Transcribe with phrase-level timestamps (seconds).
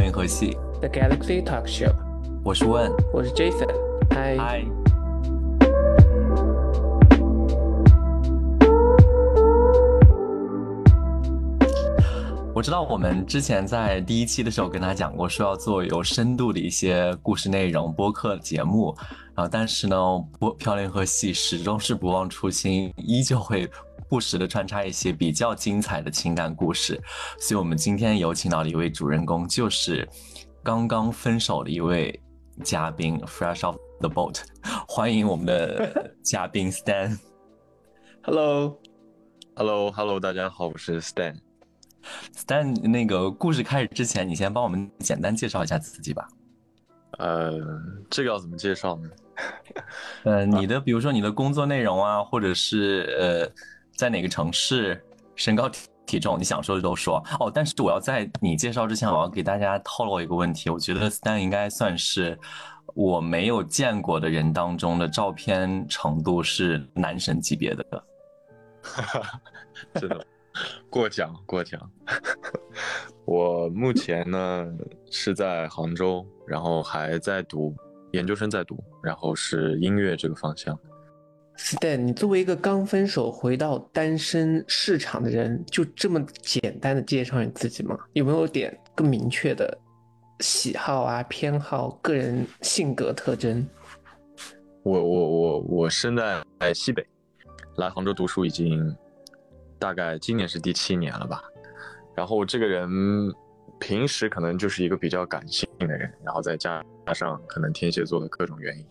[0.00, 1.92] 流银河系 The Galaxy Talk Show，
[2.42, 3.68] 我是问，我是 Jason，
[4.08, 4.64] 嗨，嗨。
[12.54, 18.94] 我知道我们之前在第一期的时候跟他讲过，说要做有深度的一些故事内容播客节目，
[19.34, 19.96] 然后但是呢，
[20.38, 23.70] 播漂流银河系始终是不忘初心，依旧会
[24.10, 27.00] 不时的穿插一些比较精彩的情感故事，
[27.38, 30.06] 所以我们今天有请到了一位主人公就是
[30.64, 32.20] 刚刚分手的一位
[32.64, 34.42] 嘉宾，Fresh off the boat，
[34.88, 37.16] 欢迎我们的 嘉宾 Stan。
[38.24, 41.36] Hello，Hello，Hello，大家好，我是 Stan。
[42.34, 46.26] Stan，那个故事开始之前，你先帮我们简单介绍一下自己吧。
[47.18, 47.52] 呃，
[48.10, 49.08] 这个要怎么介绍呢？
[50.24, 53.48] 呃，你的比如说你的工作内容啊，或者是呃
[54.00, 54.98] 在哪个城市，
[55.36, 57.52] 身高体体重，你想说的都说哦。
[57.54, 62.38] 但是我要在你介绍之前，我要给大家透露一个问题，我觉得 Stan 应该算是
[62.94, 67.84] 我没有见过的人当中的照片程度是男神级别的。
[70.00, 70.26] 真的，
[70.88, 71.78] 过奖过奖。
[73.26, 74.66] 我目前呢
[75.10, 77.76] 是在杭州，然后还在读
[78.12, 80.74] 研究生，在读，然后是音乐这个方向。
[81.60, 87.98] Stan，你作为一个刚分手回到单身市场的人，就这么简单的介绍你自己吗？
[88.14, 89.78] 有没有点更明确的
[90.40, 93.64] 喜好啊、偏好、个人性格特征？
[94.82, 97.06] 我我我我生在在西北，
[97.76, 98.96] 来杭州读书已经
[99.78, 101.42] 大概今年是第七年了吧。
[102.16, 102.88] 然后我这个人
[103.78, 108.84] 平时可能就是一个比较感性的人，然后再加上可能天蝎座的各种原因，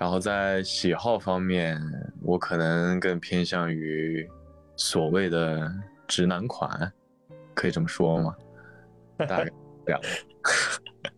[0.00, 1.78] 然后在喜好方面，
[2.22, 4.26] 我可能更偏向于
[4.74, 5.70] 所谓的
[6.08, 6.90] 直男款，
[7.52, 8.34] 可以这么说吗？
[9.18, 9.50] 大概
[9.84, 10.00] 这样。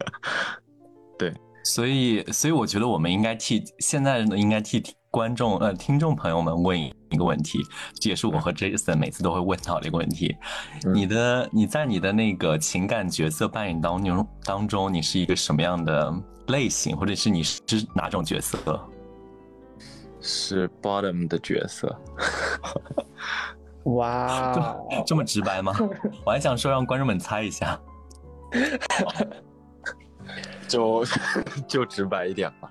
[1.17, 1.33] 对，
[1.63, 4.83] 所以，所以我觉得我们应该替现在，应该替
[5.13, 7.61] 观众呃听众朋友们问一个问题，
[8.01, 10.37] 这也是我和 Jason 每次都会问到的一个问题。
[10.85, 16.13] 嗯你的你在你的那个情感角色扮演当中当中，你是一个什么样的
[16.49, 17.61] 类型，或者是你是
[17.95, 18.59] 哪种角色？
[20.21, 21.95] 是 bottom 的角色。
[23.85, 25.73] 哇，这么直白吗？
[26.25, 27.79] 我还想说让观众们猜一下。
[30.69, 31.05] 就
[31.67, 32.71] 就直白一点吧。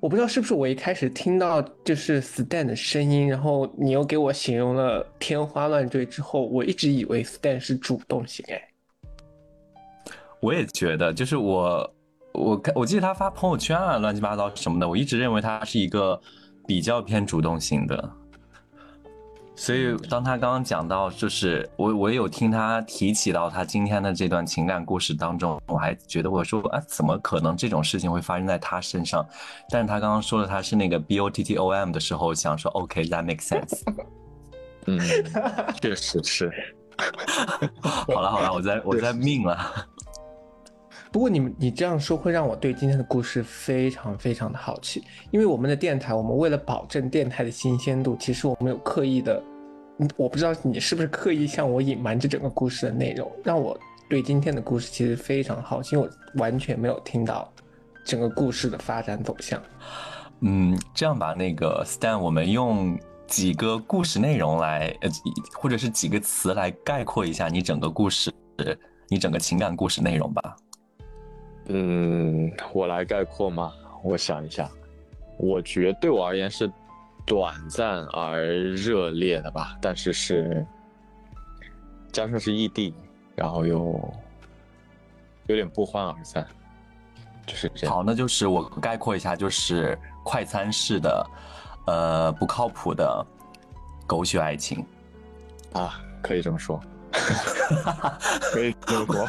[0.00, 8.68] 我不知道是不是我一开始听到就是 Stan 的声音，然后你又给我形容了天花乱坠之后，我一直以为 Stan 是主动型哎。
[10.40, 11.94] 我也觉得，就是我，
[12.34, 16.20] 我看我记得他发朋友圈啊，乱七八糟什么的，我一直认为他是一个
[16.66, 18.10] 比较偏主动型的。
[19.56, 29.24] 所以当他刚刚讲到，就是我我有听他提起到他今天的这段情感故事当中，我还觉得我说啊，怎么可能这种事情会发生在他身上？
[29.70, 33.80] 但是他刚刚说了他是那个 B O T T O M 的时候，想说 OK，that makes sense。
[34.86, 34.98] 嗯，
[35.80, 36.50] 确实是。
[37.80, 39.56] 好了好了，我在我在命了。
[41.14, 49.40] 不过你们你这样说会让我对今天的故事非常非常的好奇，因为我们的电台，我们为了保证电台的新鲜度，其实我们有刻意的，
[50.16, 57.48] 我不知道你是不是刻意向我隐瞒这整个故事的内容，让我对今天的故事其实非常好奇，因为我完全没有听到
[58.04, 59.62] 整个故事的发展走向。
[60.40, 62.98] 嗯，这样吧，那个 Stan，我们用
[63.28, 65.08] 几个故事内容来，呃，
[65.52, 68.32] 或者是几个词来概括一下你整个故事，
[69.08, 70.56] 你整个情感故事内容吧。
[71.66, 73.72] 嗯，我来概括吗？
[74.02, 74.70] 我想一下，
[75.38, 76.70] 我觉得对我而言是
[77.24, 80.66] 短暂而热烈的吧，但是是
[82.12, 82.94] 加上是异地，
[83.34, 83.98] 然后又
[85.46, 86.46] 有点不欢而散，
[87.46, 87.96] 就是这样。
[87.96, 91.26] 好，那就是我概括一下，就是快餐式的，
[91.86, 93.26] 呃，不靠谱的
[94.06, 94.84] 狗血爱情。
[95.72, 96.80] 啊，可以这么说，
[98.52, 99.26] 可以这么说。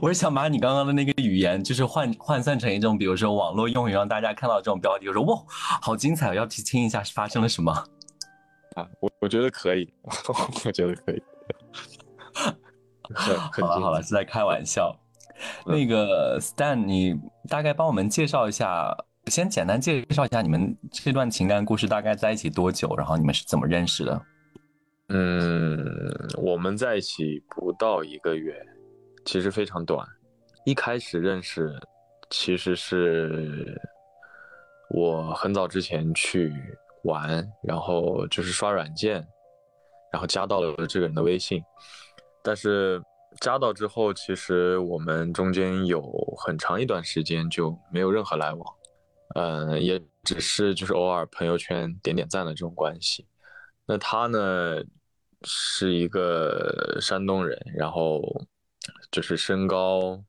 [0.00, 5.42] 我 是想把你刚刚的那个语言，就是换换算成一种，比如说网络用语，让大家看到这种标题，我说哇，
[5.82, 7.72] 好精彩，我要去听一下是发生了什么。
[8.76, 9.92] 啊，我我觉得可以，
[10.64, 11.22] 我觉得可以。
[13.14, 13.30] 好
[13.66, 14.94] 了好了，精是在开玩笑。
[15.66, 17.14] 嗯那个 Stan，你
[17.46, 18.96] 大概帮我们介绍一下，
[19.26, 24.22] 先简单介绍一下你们这段情感故事大概在一起多久，然后你们是怎么认识的？
[25.08, 28.60] 嗯，我们在一起不到一个月，
[29.24, 30.06] 其实非常短。
[30.64, 31.78] 一开始认识，
[32.28, 33.80] 其实是
[34.90, 36.52] 我很早之前去
[37.04, 39.24] 玩，然后就是刷软件，
[40.12, 41.62] 然后加到了这个人的微信，
[42.42, 43.00] 但是
[43.40, 46.02] 加到之后，其实我们中间有
[46.36, 48.74] 很长一段时间就没有任何来往，
[49.36, 53.24] 嗯，也只是就是偶尔朋友圈点点赞的这种关系。
[53.86, 54.82] 那他呢，
[55.46, 58.20] 是一个山东人，然后
[59.10, 60.22] 就是身高、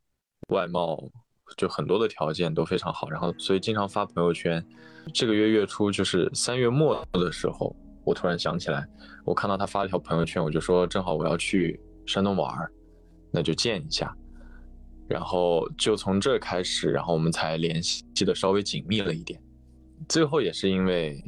[0.50, 1.12] 外貌
[1.58, 4.66] 就很多的条件都非常好，然后所以经常发朋友圈。
[5.14, 7.76] 这个月月初就是三月末的时候，
[8.06, 8.88] 我突然想起来，
[9.26, 12.50] 我看到他发了条朋友圈，我就说正好我要去山东玩。
[13.30, 14.16] 那就见一下，
[15.08, 19.40] 然后就从这开始，然后我们才联系的稍微紧密了一点。
[20.08, 21.22] 最后也是因为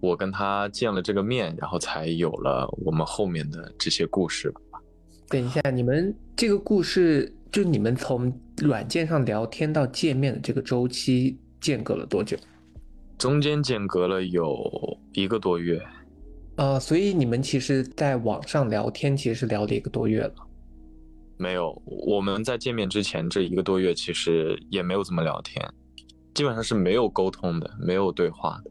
[0.00, 4.60] 我跟他见了这个面，然后才有了我们后面的这些故事吧。
[5.28, 12.36] 等一下，你们这个故事，就你们从软件上聊天到见面的这个周期间隔了多久？
[13.18, 15.80] 中间间隔了有一个多月。
[16.56, 20.34] 呃，所以你们其实在网上聊天，其实是聊了一个多月了。
[21.36, 25.66] 没有，我们在见面之前这一个多月其实也没有怎么聊天，
[26.34, 28.70] 基本上是没有沟通的，没有对话的。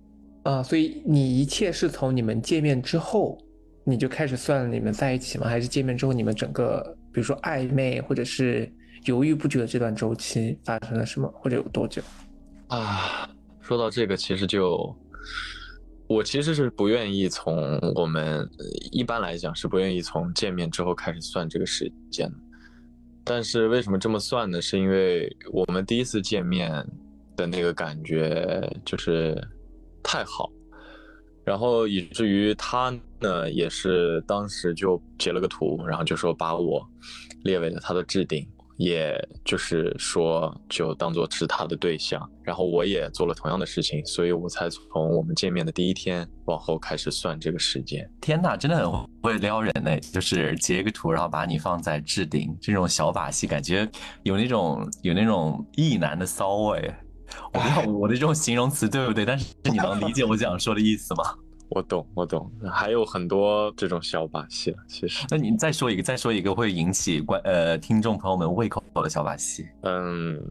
[0.50, 3.38] 啊，所以你一切是从你们见面之后，
[3.84, 5.48] 你就开始算你们在一起吗？
[5.48, 6.82] 还是见面之后你们整个，
[7.14, 8.68] 比如说暧昧或者是
[9.06, 12.02] 犹豫不决的这段周期发生了什么，或者有多久？
[12.70, 13.30] 啊，
[13.62, 14.96] 说到这个，其实就
[16.08, 18.50] 我其实是不愿意从我们
[18.92, 22.36] 一般来讲是不愿意从见面之后开始算这个时间的。
[23.24, 24.60] 但是为什么这么算呢？
[24.60, 26.72] 是因为我们第一次见面
[27.36, 29.40] 的那个感觉就是
[30.04, 30.50] 太好，
[31.44, 36.86] 然后以至于他呢也是当时就截了个图，然后就说把我
[37.44, 38.48] 列为了他的置顶。
[38.80, 39.14] 也
[39.44, 48.10] 就是说，就当做是他的对象，然后我也做了同样的事情，所以我才从我们见面的第一天往后开始算这个时间。
[48.22, 48.90] 天呐，真的很
[49.22, 50.00] 会撩人呢！
[50.00, 53.86] 就是截个图，然后把你放在置顶，这种小把戏，感觉
[54.24, 56.90] 有那种有那种意男的骚味。
[57.54, 61.24] 我不知道我的这种形容词对不对，但是你能理解我想说的意思吗？
[61.70, 64.78] 我懂，我懂，还有很多这种小把戏了。
[64.88, 69.68] 其实，那你再说一个，再说一个会引起观呃听众朋友们胃口的小把戏。
[69.84, 70.42] 嗯，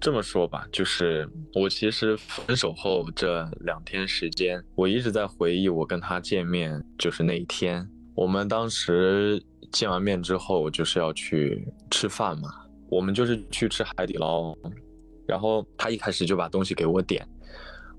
[0.00, 9.42] 这么说吧，就是我其实分手后这两天时间，我一直在回忆我跟他见面，就是那一天，我们当时
[9.72, 12.50] 见完面之后就是要去吃饭嘛，
[12.88, 14.54] 我们就是去吃海底捞，
[15.28, 17.24] 然后他一开始就把东西给我点，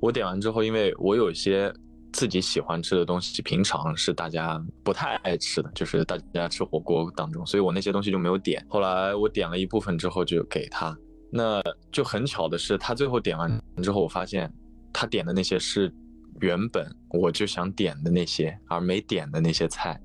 [0.02, 1.74] 我点完之后，因为我有一些。
[2.12, 8.66] 自己喜欢吃的东西，平常是大家不太爱吃的，就是大家吃火锅当中，所以我那些东西就没有点。
[8.68, 10.98] 后来我点了一部分之后就给他，
[11.30, 11.62] 那
[11.92, 14.52] 就很巧的是，他最后点完之后，我发现
[14.92, 15.94] 他点的那些是
[16.42, 20.02] 原本我就想点的那些，而没点的那些菜。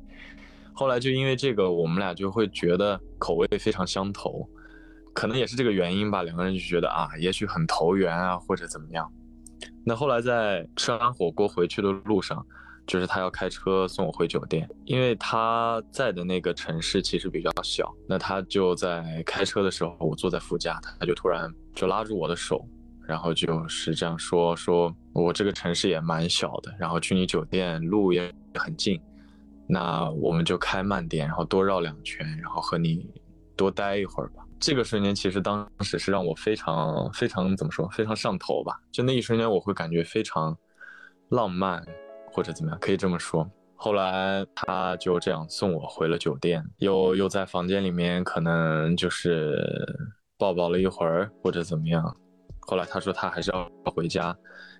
[0.74, 4.46] 后来就因为这个，我们俩就会觉得口味非常相投，
[5.14, 9.10] 可能也是这个原因吧，两个人就觉得啊，也许很投缘啊，或者怎么样。
[9.86, 12.44] 那后来在吃完火锅回去的路上，
[12.86, 17.90] 就是他要开车送我回酒店，因为他在的那个城市其实比较小。
[18.08, 22.66] 那他就在开车的时候，我坐在副驾，他就突然就拉住我的手，
[23.06, 29.00] 然后就是这样说：说我这个城市也蛮小的，然后去你酒店路也很近，
[29.66, 33.08] 那我们就开慢点，然后多绕两圈，然后和你
[33.56, 34.43] 多待一会儿吧。
[34.66, 38.80] 这个瞬间其实当时是让我非常非常怎么说，非常上头吧。
[38.90, 40.56] 就那一瞬间，我会感觉非常
[41.28, 41.84] 浪漫，
[42.32, 43.46] 或者怎么样，可以这么说。
[43.76, 49.62] 后来他就这样送我回了酒店，又又在房间里面可能就是
[50.38, 52.16] 抱抱了一会儿，或者怎么样。
[52.60, 54.34] 后来他说他还是要回家，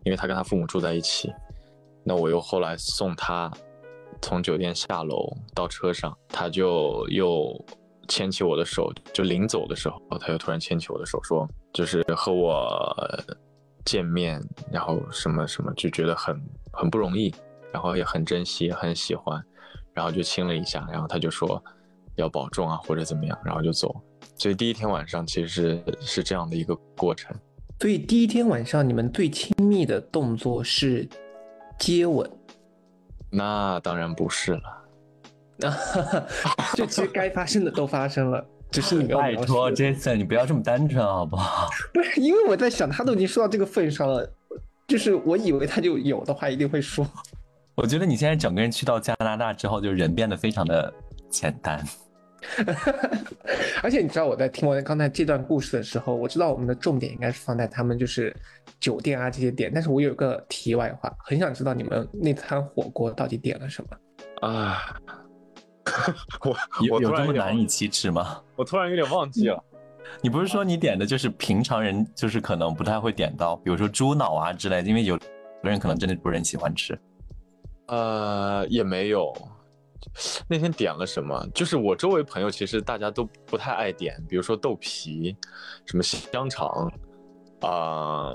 [0.05, 1.31] 因为他跟他父母住在一起。
[2.03, 3.53] 那我又后来送他
[4.23, 7.55] 从酒店下楼到车上，他就又。
[8.09, 12.57] 牵起我的手，就临走的时候，他又突然牵起我的手，说：“就是和我
[13.85, 16.41] 见面，然后什么什么，就觉得很
[16.73, 17.35] 很不容易，
[17.73, 19.43] 然后也很珍惜，很喜欢，
[19.93, 21.63] 然后就亲了一下，然后他就说
[22.17, 23.95] 要保重啊，或者怎么样，然后就走。
[24.37, 27.37] 所以第一天晚上其实是是这样的一个过程。
[27.81, 31.09] 所以第一天晚上你们最亲密的动作是
[31.79, 32.31] 接吻？
[33.31, 34.81] 那当然不是了。”
[35.63, 36.27] 啊，
[36.75, 41.69] 就其实 该发生的都发生了，只是你拜托，Jason，你不要这么单纯好不好？
[41.95, 44.29] 不是，因为我在想，他都已经说到这个份上了，
[44.89, 47.07] 就是我以为他就有的话一定会说。
[47.77, 50.93] 我觉得你现在整个人去到加拿大之后，就人变得非常的
[51.31, 51.85] 简单。
[53.83, 58.35] 而且你知道我在听完刚才这段故事的时候，我知道我们的重点应该是放在他们就是
[58.79, 63.97] 酒店啊这些点，但是我有个题外话，很想知道你们那餐火锅到底点了什么
[64.47, 65.01] 啊？
[66.45, 68.41] 我有有这么难以启齿吗？
[68.57, 69.63] 我突然有点忘记了。
[70.21, 75.25] 你不是说你点的就是平常人就是可能不太会点到，比如说猪脑啊之类的，因为有的
[75.63, 76.99] 人可能真的不是很喜欢吃。
[77.87, 79.33] 呃，也没有。
[80.47, 81.47] 那天点了什么？
[81.55, 85.35] 就是我周围朋友其实大家都不太爱点，比如说豆皮，
[85.87, 86.93] 什么香肠，
[87.63, 88.35] 啊、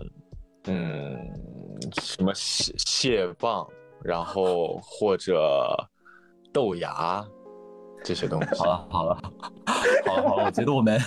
[0.65, 1.15] 嗯，
[2.01, 3.67] 什么蟹蟹棒，
[4.03, 5.75] 然后或者
[6.51, 7.23] 豆芽
[8.03, 8.55] 这些东西。
[8.55, 9.21] 好了好了
[10.05, 11.01] 好了好了，我觉得我们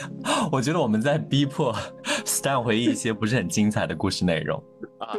[0.52, 1.75] 我觉得我们在逼迫
[2.25, 4.62] Stan 回忆一些不是很精彩的故事内容。
[4.99, 5.16] 啊，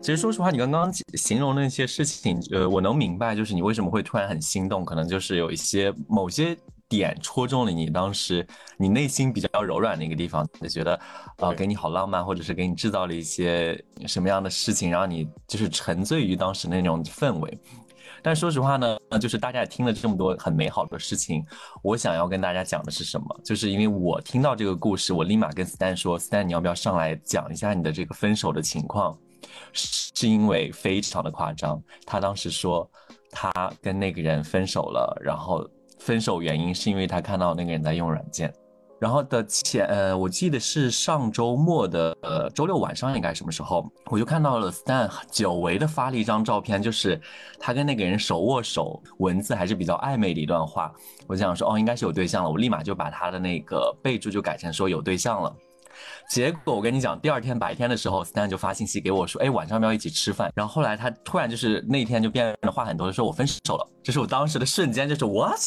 [0.00, 6.54] 其实说实话，你刚刚形容那些事情，呃，我能明白，就是你为什么会突然很心动，可能就是有一些某些
[6.96, 8.46] 点戳中了你当时
[8.76, 10.98] 你内心比较柔软的一个地方，就觉得，
[11.38, 17.58] 呃，给你好浪漫，或者是给你制造了一些什么样的事情，让你就是沉醉于当时那种氛围。
[18.22, 21.44] 但说实话呢，就是大家也听了这么多很美好的事情，
[21.82, 23.40] 我想要跟大家讲的是什么？
[23.44, 29.16] 就是因为我听到这个故事，我立马跟 Stan 说，Stan 你要不要上来讲一下你的这个分手的情况？
[29.72, 32.90] 是因为非常的夸张，他当时说
[33.30, 35.68] 他跟那个人分手了，然后
[36.04, 38.52] 分手原因是因为他看到那个人在用软件。
[39.00, 47.18] 然后的前呃，我记得是上周末的呃周六晚上应该什么时候，我就看到了 Stan 久违的发了一张照片，就是
[47.58, 50.92] 他跟那个人手握手，文字还是比较暧昧的一段话。
[51.26, 55.54] 我想说哦，应该是有对象了，我立马就把他的那个备注就改成说有对象了。
[56.28, 60.50] 结果我跟你讲，第二天白天的时候，Stan 就发信息给我说，哎，晚上要不要一起吃饭？
[60.54, 63.90] 然后后来他突然就是那天就变得话很多，说我分手了。
[64.02, 65.60] 这是我当时的瞬间，就是 what？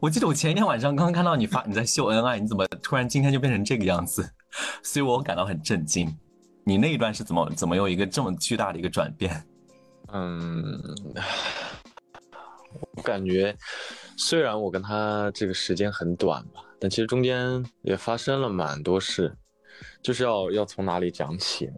[0.00, 4.28] 我记得我前一天晚上刚看到你发你在秀恩爱，你怎么突然今天就变成这个样子？
[4.82, 6.14] 所以我感到很震惊。
[6.64, 9.44] 你那一段是怎么怎么有一个这么巨大的一个转变？
[10.12, 10.80] 嗯，
[12.96, 13.56] 我感觉
[14.16, 19.34] 虽然我跟他这个时间很短吧，但其实中间也发生了蛮多事，
[20.02, 21.74] 就是要要从哪里讲起呢？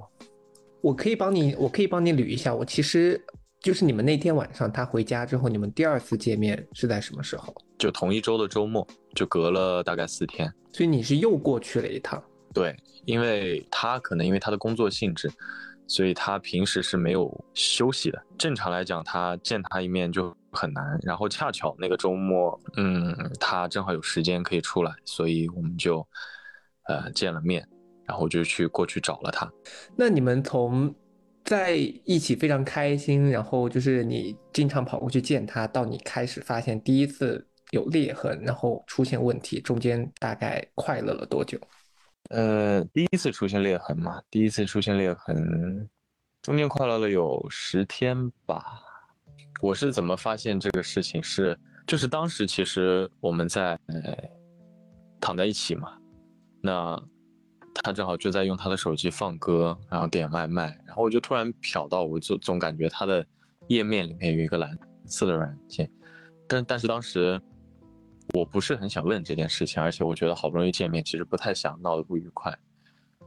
[0.81, 2.55] 我可以帮你，我可以帮你捋一下。
[2.55, 3.19] 我其实
[3.61, 7.55] 就是你们那天晚上他回家之后，你们第二次见面是在什么时候？
[7.79, 10.53] 就同一周的周末，就隔了大概四天。
[10.73, 12.23] 所以你是又过去了一趟。
[12.53, 15.31] 对，因为他可能因为他的工作性质，
[15.87, 18.23] 所以他平时是没有休息的。
[18.39, 20.99] 正常来讲，他见他一面就很难。
[21.03, 26.07] 然后恰巧那个周末，嗯，他正好有时间可以出来，所以我们就
[26.89, 27.67] 呃见了面，
[28.07, 29.51] 然后我就去过去找了他。
[29.97, 30.95] 那你们从
[31.45, 41.59] 在一起非常开心，然后就是你经常跑过去见他，到你开始发现第一次有裂痕，然后出现问题，中间大概快乐了多久？
[42.31, 45.89] 呃，第一次出现裂痕嘛，第一次出现裂痕，
[46.41, 48.81] 中间快乐了有十天吧。
[49.61, 54.17] 我是怎么发现这个事情是，就是当时其实我们在呃
[55.21, 55.99] 躺在一起嘛，
[56.63, 56.99] 那
[57.75, 63.27] 他正好就在用他的手机放歌，然后点外卖，然后我就突然瞟到，我就总感觉他的
[63.67, 65.91] 页面里面有一个蓝色的软件，
[66.49, 67.41] 但但是当时。
[68.33, 72.59] 我不是很想问这件事情，而且我觉得好不容易见面，其实不太想闹得不愉快。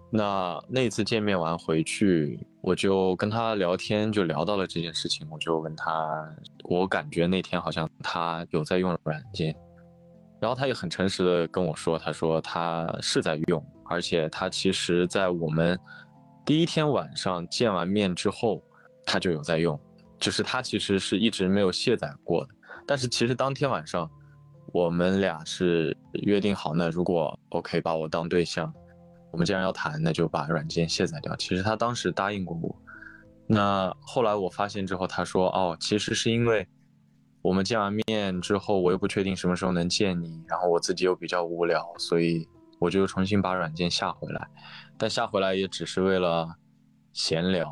[0.09, 5.25] 那那次见面完回去，我就跟他聊天，就聊到了这件事情。
[5.29, 6.27] 我就问他，
[6.63, 9.55] 我感觉那天好像他有在用软件，
[10.39, 15.79] 然后他也很诚实的跟我说，他说他是在用，而且他其实在我们
[16.45, 18.63] 第一天晚上见完面之后，
[19.05, 19.79] 他就有在用，
[20.19, 22.49] 就是他其实是一直没有卸载过的，
[22.85, 24.09] 但是其实当天晚上。
[24.73, 28.71] 我们俩是约定好，那如果 OK 把我当对象，
[29.31, 31.33] 我们既然要谈，那就把软件卸载掉。
[31.37, 32.75] 其实他当时答应过我，
[33.47, 36.67] 那后来我发现之后，他说哦，其实是因为
[37.41, 42.47] 我们见完面之后，我又不确定什么时候能见你，然后我自己又比较无聊，所以
[42.79, 44.47] 我就重新把软件下回来。
[44.97, 46.47] 但下回来也只是为了
[47.13, 47.71] 闲聊，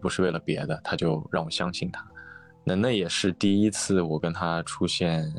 [0.00, 0.80] 不是为了别的。
[0.82, 2.04] 他就让我相信他，
[2.64, 5.32] 那那也是第一次我跟他出现。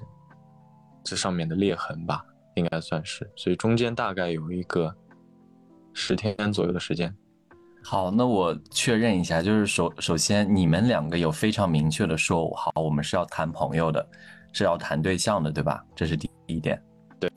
[1.06, 2.26] 这上面的裂痕吧，
[2.56, 4.96] 应该算是，所以中间大概有一个
[5.92, 7.14] 十天左右的时间。
[7.84, 14.08] 好，那我确认一下，就是首首先你们两个有非常明确的说好，我们是要谈朋友的，
[14.54, 15.84] 是要谈对象的，对吧？
[15.96, 16.82] 这是第一点。
[17.20, 17.30] 对。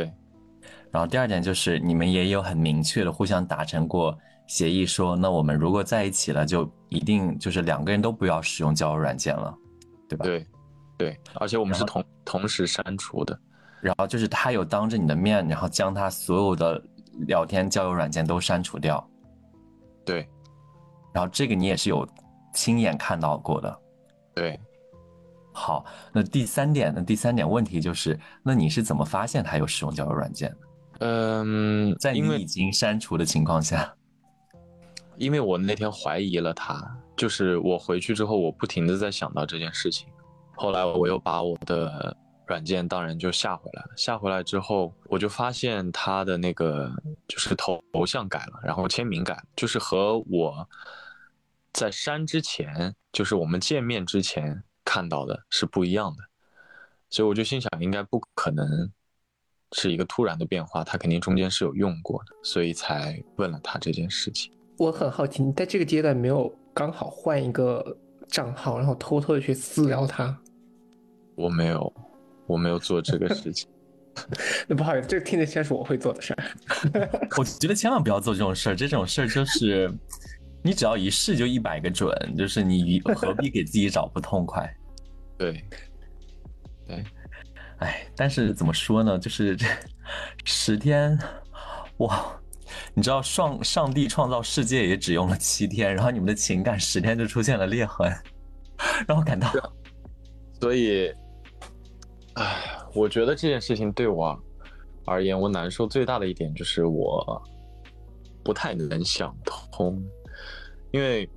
[0.91, 9.55] 然后第二点就是你们也有很明确的互相达成过协议，说那我们如果在一起了，就一定就是两个人都不要使用交友软件了，
[10.09, 10.25] 对吧？
[10.25, 10.47] 对。
[10.99, 13.39] 对，而且我们是同同时删除的。
[13.83, 16.83] 然后就是他有当着你的面，然后将他所有的
[17.27, 19.07] 聊天交友软件都删除掉，
[20.07, 20.27] 对
[21.17, 22.07] 然后这个你也是有
[22.53, 23.81] 亲眼看到过的。
[24.35, 24.61] 对，
[25.51, 25.83] 好，
[26.13, 27.01] 那第三点那？
[27.01, 30.57] 第三点问题就是，那你是怎么发现他有使用交友软件的？
[30.99, 33.95] 嗯，在你已经删除的情况下，
[35.17, 40.07] 因为我那天怀疑了他，就是我回去之后，我不停的在想到这件事情。
[40.55, 42.15] 后来我又把我的
[42.47, 46.93] 软件当然就下回来了，下回来之后，我就发现他的那个
[47.27, 50.69] 就是头头像改了，然后签名改了，就是和我
[51.77, 56.25] 在删之前，就是我们见面之前看到的是不一样的。
[57.11, 58.91] 所以我就心想，应该不可能
[59.73, 64.51] 是一个突然的变化，他肯定中间是有用过的，所以才问了他这件事情。
[64.79, 67.95] 我很好奇，你在这个阶段没有刚好换一个
[68.27, 70.35] 账号，然后偷偷的去私聊他？
[71.35, 71.93] 我没有，
[72.47, 73.69] 我没有做这个事情。
[74.67, 77.21] 那不好意思，这个听着像是我会做的事儿。
[77.37, 78.75] 我觉得千万不要做这种事儿。
[78.75, 79.93] 这种事儿就是，
[80.67, 84.69] 你只要一试就一百个准，就是你何必给自己找不痛快？
[85.39, 85.65] 对，
[86.89, 87.05] 对，
[87.79, 89.17] 哎，但是怎么说呢？
[89.17, 89.65] 就是这
[90.45, 91.17] 十天，
[91.99, 92.37] 哇，
[92.95, 98.13] 你知道上上帝创造世界也只用了七天，然后你们的情感十天就出现了裂痕，
[99.07, 99.49] 让我感到
[100.61, 101.13] 所以，
[102.35, 104.37] 唉，我觉得这件事情对我
[105.05, 107.41] 而言，我难受最大的一点就是我
[108.43, 109.37] 不太能想
[109.71, 110.03] 通，
[110.97, 111.29] 因为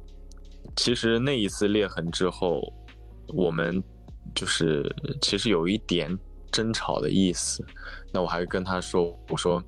[0.78, 2.62] 其实那一次裂痕之后，
[3.28, 3.84] 我们
[4.34, 4.90] 就是
[5.22, 6.18] 其实有一点
[6.50, 7.62] 争吵的意思。
[8.14, 9.62] 那我还跟他说：“我说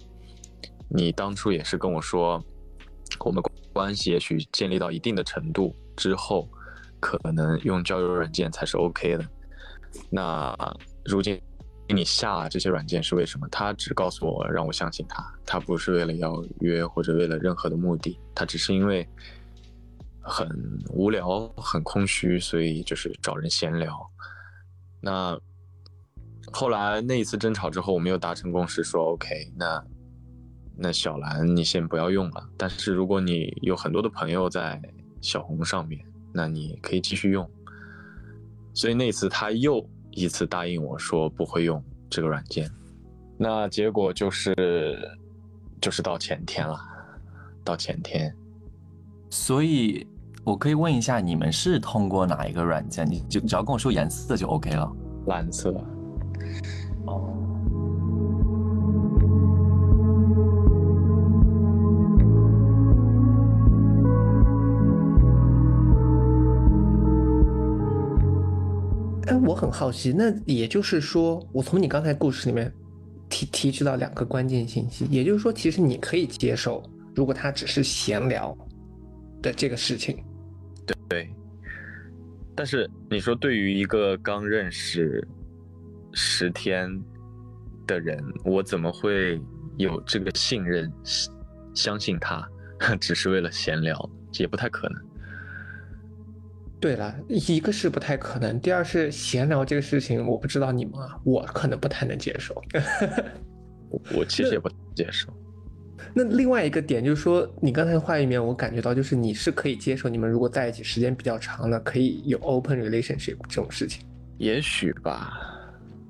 [0.87, 2.41] 你当初也是跟我说，
[3.19, 3.43] 我们
[3.73, 6.47] 关系也许建立到一定的程度之后，
[7.01, 9.25] 可能用交友软件才是 OK 的。
[10.09, 10.55] 那
[11.03, 11.37] 如今
[11.89, 13.45] 你下这些软件是为什么？
[13.51, 19.05] 他只告诉我让我相信他，他不是为了要约或者为了任何的目的，他只是因为
[20.21, 20.47] 很
[20.89, 23.95] 无聊、很空虚，所以就是找人闲聊。
[25.01, 25.37] 那
[26.51, 29.83] 后来那一次争吵之后，我们又达成共识说，OK，那
[30.77, 34.81] 那小兰你先不要用了，但是如果你有很多的朋友在
[35.21, 36.03] 小红上面，
[36.33, 37.49] 那你可以继续用。
[38.73, 42.69] 所以那次他又一次答应我说不会用这个软件，
[43.37, 44.55] 那结果就是
[45.81, 46.79] 就是到前天了，
[47.63, 48.33] 到前天，
[49.29, 50.07] 所以
[50.43, 53.07] 我可以问一下，你们是通过哪一个软件？
[53.09, 54.91] 你就只要跟我说颜色就 OK 了。
[55.27, 55.71] 蓝色。
[57.05, 57.31] 哦，
[69.27, 72.73] 哎，我很好奇，那也就是说，我从你刚才故事里面
[73.29, 76.81] 提提取到两个关键信息，也就是说，其实你可以接受，
[77.15, 78.57] 如果他只是闲聊
[79.41, 80.17] 的这个事情，
[81.09, 81.33] 对，
[82.55, 85.27] 但是你说对于一个刚认识
[86.13, 86.89] 十天
[87.85, 89.41] 的人，我怎么会
[89.77, 90.91] 有这个信任，
[91.73, 92.47] 相信他
[92.99, 95.01] 只是为了闲聊，也不太可能。
[96.79, 102.59] 对了，一个是不太可能，第二是闲聊这个事情，我不知道你们啊，我可能不太能接受。
[103.89, 105.31] 我我其实也不能接受。
[106.13, 114.05] 那另外一个点就是说，你刚才话里面我感觉到，就是你是可以接受你们如果在一起时间比较长了，可以有 open relationship 这种事情。
[114.37, 115.31] 也许吧，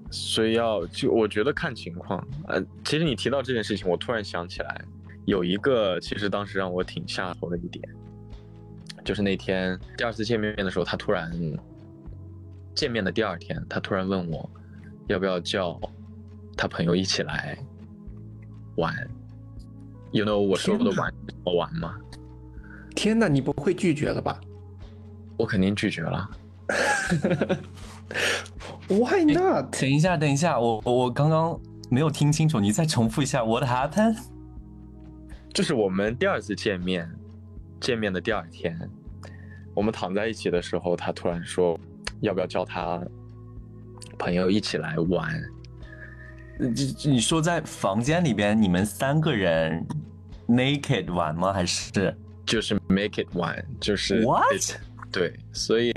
[0.10, 2.26] 所以要就我觉得看情况。
[2.48, 4.82] 呃，其实你提到这件事情，我突然想起来，
[5.26, 7.84] 有一个其实当时让我挺下头的一点，
[9.04, 11.32] 就是那天第二次见面的时候，他突然
[12.74, 14.50] 见面的第二天，他突然问我
[15.08, 15.80] 要不要叫
[16.58, 17.58] 他朋友一起来
[18.78, 18.96] 玩。
[20.12, 21.14] You know 我说的天哪玩
[21.46, 21.96] 我玩吗？
[22.96, 24.40] 天哪，你不会拒绝了吧
[25.38, 26.30] 我肯定拒绝了。
[28.88, 29.72] Why not？
[29.80, 34.18] 等一下，等一下，我我我刚刚没有听清楚，你再重复一下 What happened？
[35.54, 37.10] 就是我们第二次见面，
[37.80, 38.78] 见面的第二天，
[39.74, 41.80] 我们躺在一起的时候，他突然说，
[42.20, 43.02] 要不要叫他
[44.20, 45.42] 朋友一起来玩？
[46.60, 49.86] 你你说在房间里边，你们三个人
[50.52, 51.54] naked 玩吗？
[51.54, 54.44] 还是就是 make it one，，就是 what？
[55.12, 55.92] 对，所以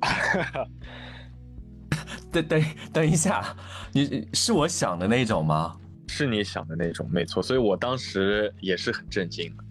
[2.32, 3.54] 等等等一下，
[3.92, 5.76] 你是我想的那种吗？
[6.08, 7.42] 是你想的那种，没错。
[7.42, 9.64] 所以我当时也是很震惊的。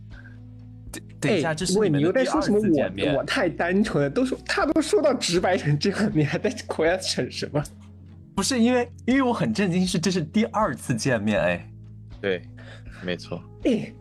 [1.19, 3.19] 等一下，哎这是喂，你又在你们的第二说什么我？
[3.19, 7.63] 我太单纯了，都说他都说到直白成这样，你还在 question 什么？
[8.35, 11.71] 不是因为，因为我很震惊，是这是第二次见面，哎，
[12.21, 12.41] 对，
[13.03, 13.41] 没错。
[13.63, 13.91] 哎，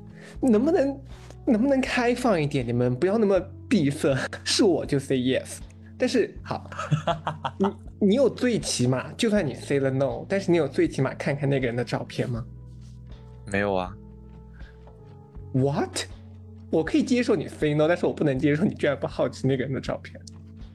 [0.41, 1.01] 能不能
[1.47, 2.67] 能不能开放一点？
[2.67, 5.59] 你们不要那么闭塞，是我就 say yes。
[5.99, 6.71] 但是好，
[7.59, 12.45] 你你有最起码，就算你 say 了 no，但是你有最起码看看那个人的照片吗
[13.47, 13.95] 没有啊
[15.53, 16.05] ，？What？
[16.71, 20.21] 我可以接受你 say no，但是我不能接受你居然不好奇那个人的照片。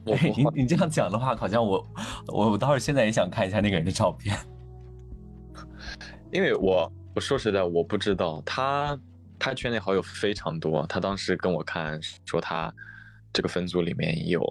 [0.04, 0.14] 我
[0.54, 1.84] 你你这样讲的话，好像我
[2.28, 4.36] 我我倒是现在也想看一下那个人的照片。
[6.30, 9.00] 因为我我说实在，我不知道他
[9.38, 12.70] 他圈内好友非常多，他当时跟我看说他
[13.32, 14.44] 这个分组里面有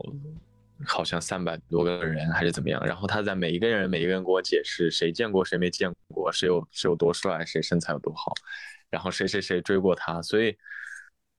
[0.84, 8.34] 好像三百多个人还是怎么样，然后他在每一个人每一个人给我解释谁见过谁没见过，谁有谁有多帅，谁身材有多好，
[8.89, 10.58] 然后谁谁谁追过他，所以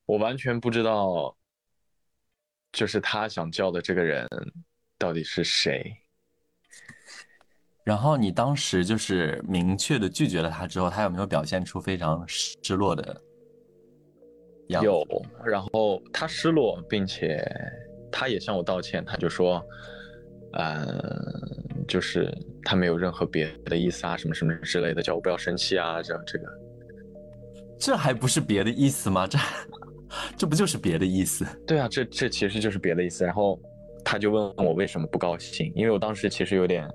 [0.05, 1.35] 我完全不知道，
[2.71, 4.25] 就是他想叫的这个人
[4.97, 5.93] 到底是谁。
[7.87, 13.01] 然后你当时就是明确的拒绝了他之后，他有没有表现出非常失落的
[14.67, 14.85] 样子？
[14.85, 15.05] 有，
[15.45, 17.41] 然后他失落，并且
[18.11, 19.65] 他也向我道歉，他就说，
[20.51, 20.85] 呃，
[21.87, 22.29] 就是
[22.61, 26.45] 他没有任何别的意思啊，什么什么之类的，叫我不要生气啊，这这个，
[27.79, 29.25] 这还不是别的意思吗？
[29.25, 29.39] 这
[30.35, 31.45] 这不就是别的意思？
[31.65, 33.23] 对啊，这这其实就是别的意思。
[33.23, 33.57] 然后
[34.03, 36.85] 他就问我为什么不高兴，因为我当时其实有点，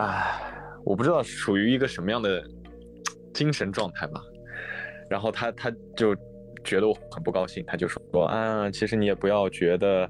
[0.00, 0.40] 唉，
[0.84, 2.42] 我不知道属于一个什么样的
[3.34, 4.20] 精神状态吧。
[5.10, 6.16] 然后他他就
[6.64, 10.08] 觉得我很不高兴，他就说啊，其实你也不要觉得，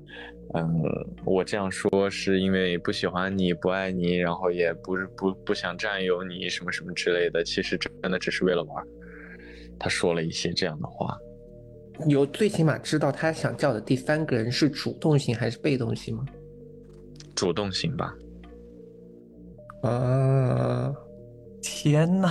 [0.54, 0.82] 嗯，
[1.24, 8.86] 我这样说是因为不喜欢你、不爱你，然后也不是不不想占有你什么什么之类的，其实真的只是为了玩。
[9.78, 11.18] 他说了一些这样的话。
[12.06, 16.24] 有最起码知道他想叫的第三个人是主动型还是被动型吗？
[17.34, 18.14] 主动型吧，
[19.82, 20.94] 啊，
[21.62, 22.28] 天哪！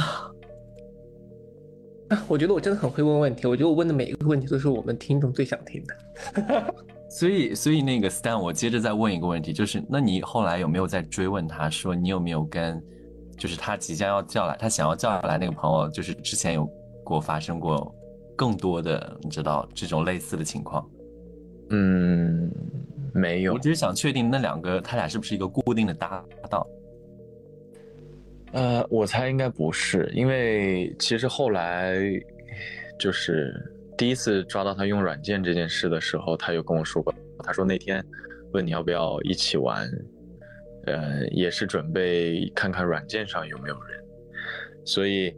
[2.10, 6.74] 啊我觉得我真的很会问问题，我觉得我问的每一个问题都是我们听众最想听的。
[7.10, 12.80] 所以，所以那个 Stan，我接着再问一个问题，就是，那你后来有没有再追问他说，你有没有跟，
[13.36, 16.70] 就是他即将要叫来，他想要叫来那个朋友，就是之前有
[17.04, 17.92] 过发生过
[18.36, 20.88] 更多的，你知道这种类似的情况？
[21.72, 22.52] 嗯，
[23.14, 26.66] 没有我，只是想确定那两个他俩是不是一个固定的搭档？
[28.52, 32.00] 呃，我猜应该不是，因为其实后来
[32.98, 33.54] 就是
[33.98, 38.04] 第一次抓到他用软件这件事的时候，他有跟我说过，他说那天
[38.52, 39.88] 问你要不要一起玩，
[40.86, 44.04] 呃，也是准备看看软件上有没有人，
[44.84, 45.32] 所以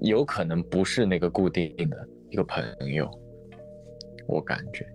[0.00, 3.10] 有可能不是那个固定的一个朋友，
[4.28, 4.86] 我感觉。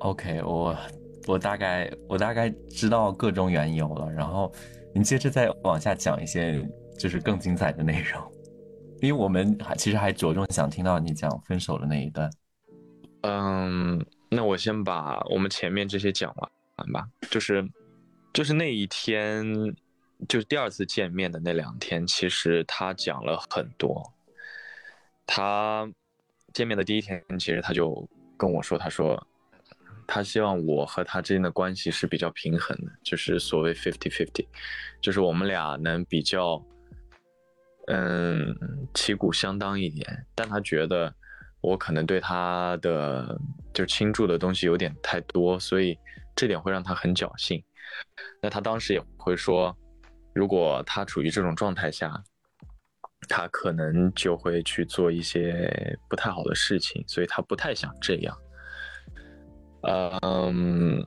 [0.00, 0.76] OK，我
[1.26, 4.52] 我大概我大概知道各种缘由了，然后
[4.94, 6.62] 你接着再往下讲一些
[6.98, 8.22] 就是更精彩的内容，
[9.00, 12.30] 因为我们还其实还着重想听到你讲分手的那一段。
[13.22, 16.34] 嗯，那我先把我们前面这些讲
[16.76, 17.08] 完吧。
[17.30, 17.66] 就是，
[18.34, 19.42] 就是那一天，
[20.28, 24.12] 就是第二次见面的那两天，其实他讲了很多。
[25.26, 25.90] 他
[26.52, 28.06] 见面的第一天，其实他就
[28.36, 29.26] 跟我说，他说
[30.06, 34.46] 他希望我和他之间的关系是比较平衡的，就是所谓 fifty fifty，
[35.00, 36.64] 就是我们俩能比较，
[37.88, 38.54] 嗯，
[38.94, 40.26] 旗鼓相当一点。
[40.34, 41.14] 但他觉得
[41.60, 43.38] 我可能对他的
[43.72, 45.98] 就倾注的东西有点太多，所以
[46.36, 47.62] 这点会让他很侥幸。
[48.40, 49.76] 那他当时也会说，
[50.34, 52.22] 如果他处于这种状态下，
[53.28, 58.36] 他可能就会去做一些不太好的事情，所以他不太想这样。
[59.86, 61.04] 嗯，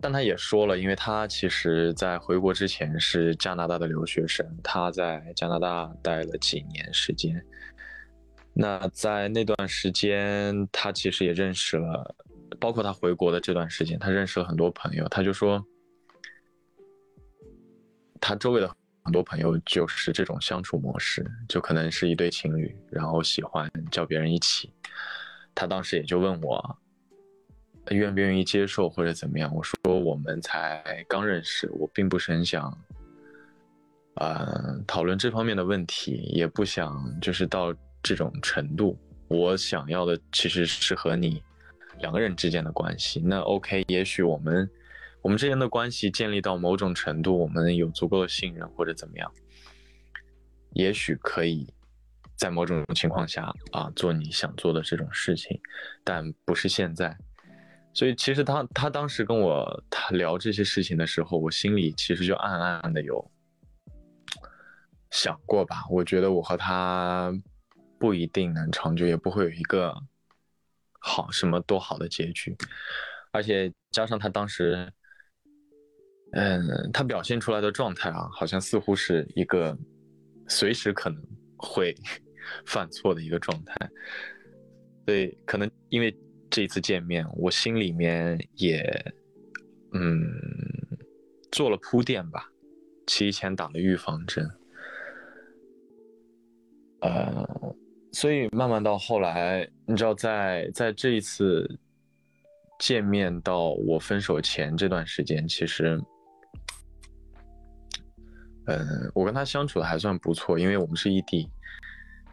[0.00, 7.40] 但他也说了，因为他其实在回国之前是加拿大的留学生，他在加拿大待了几年时间。
[8.52, 12.14] 那在那段时间，他其实也认识了，
[12.60, 15.08] 包括他回国的这段时间，他认识了很多朋友。
[15.08, 15.64] 他就说，
[18.20, 18.68] 他周围的
[19.02, 24.72] 很多朋友就是这种相处模式，就可能是一对情侣，然后喜欢叫别人一起。
[25.54, 26.78] 他当时也就问我，
[27.90, 29.54] 愿不愿意接受或者怎么样？
[29.54, 32.72] 我说我们才刚认识，我并不是很想，
[34.14, 38.98] 呃，讨论这方面的问题，也不想就是到这种程度。
[39.28, 41.42] 我想要的其实是和你
[41.98, 43.20] 两个人之间的关系。
[43.20, 44.70] 那 OK，也许我们
[45.20, 49.30] 我们之间的关系建立到某种程度，我们有足够的信任或者怎么样，
[50.72, 51.66] 也许可以
[52.34, 55.60] 在某种情况下啊做你想做的这种事情，
[56.02, 57.14] 但不是现在。
[57.94, 63.30] 所以其实他他当时跟我他聊这些事情的时候，我心里其实就暗暗的有
[65.12, 65.84] 想过吧。
[65.88, 67.32] 我觉得我和他
[67.96, 69.94] 不一定能长久，也不会有一个
[70.98, 72.56] 好什么多好的结局。
[73.30, 74.92] 而且加上他当时，
[76.32, 79.78] 嗯，他表现出来的状态啊，好像似乎是一个
[80.48, 81.22] 随时可能
[81.56, 81.94] 会
[82.66, 83.76] 犯错的一个状态。
[85.06, 86.12] 对，可能因为。
[86.54, 88.80] 这一次见面，我心里面也，
[89.92, 90.24] 嗯，
[91.50, 92.48] 做了铺垫吧，
[93.06, 94.48] 提前打了预防针，
[97.00, 97.74] 呃，
[98.12, 101.68] 所以慢慢到后来，你知道，在在这一次
[102.78, 106.00] 见面到我分手前这段时间，其实，
[108.66, 111.50] 嗯，我跟他相处的还算不错，因为我们是异地，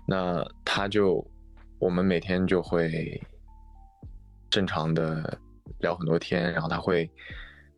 [0.07, 1.27] 那他就，
[1.79, 3.19] 我们每天就会。
[4.51, 5.39] 正常的
[5.79, 7.09] 聊很多天，然后他会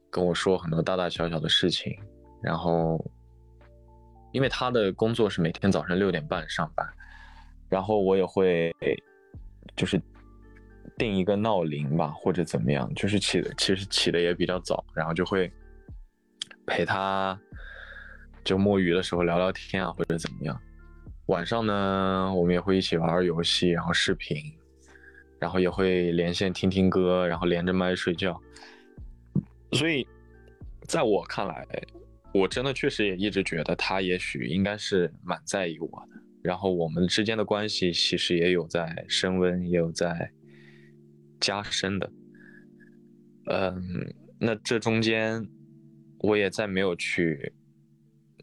[0.09, 1.97] 跟我说很多大大小小的事情，
[2.41, 2.99] 然后
[4.31, 6.85] 因为他的工作是每天早上六点半上班，
[7.69, 8.75] 然后我也会
[9.75, 10.01] 就是
[10.97, 15.51] 定一个闹铃吧，或者怎么样，就是起的其实起的也比较早，然后就会
[16.65, 17.39] 陪他
[18.43, 20.59] 就摸鱼的时候聊聊天啊，或者怎么样。
[21.27, 24.37] 晚上呢，我们也会一起玩游戏，然后视频。
[25.43, 28.41] 然后也会连线听听歌，然后连着麦睡觉。
[29.73, 30.07] 所以，
[30.87, 31.67] 在我看来，
[32.33, 36.23] 我真的确实也一直觉得他也许应该是蛮在意我的。
[36.41, 40.31] 然后我们之间的关系其实也有在升温，也有在
[41.41, 42.09] 加深的。
[43.47, 45.45] 嗯，那这中间
[46.19, 47.51] 我也再没有去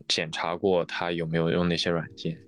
[0.07, 2.39] 检查过他有没有用那些软件。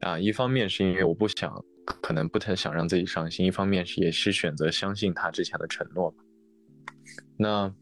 [0.00, 1.62] 啊，一方面是因为我不想。
[2.00, 6.24] 可能不太想让自己伤心，一方面是也是选择相信他之前的承诺吧。
[7.36, 7.74] 那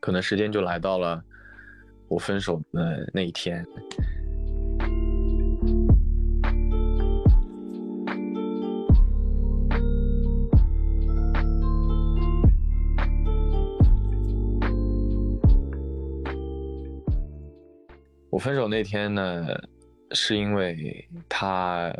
[0.00, 1.22] 可能时间就来到了
[2.08, 3.64] 我分手的那一天。
[18.30, 19.46] 我分手那天呢，
[20.12, 21.92] 是因为他。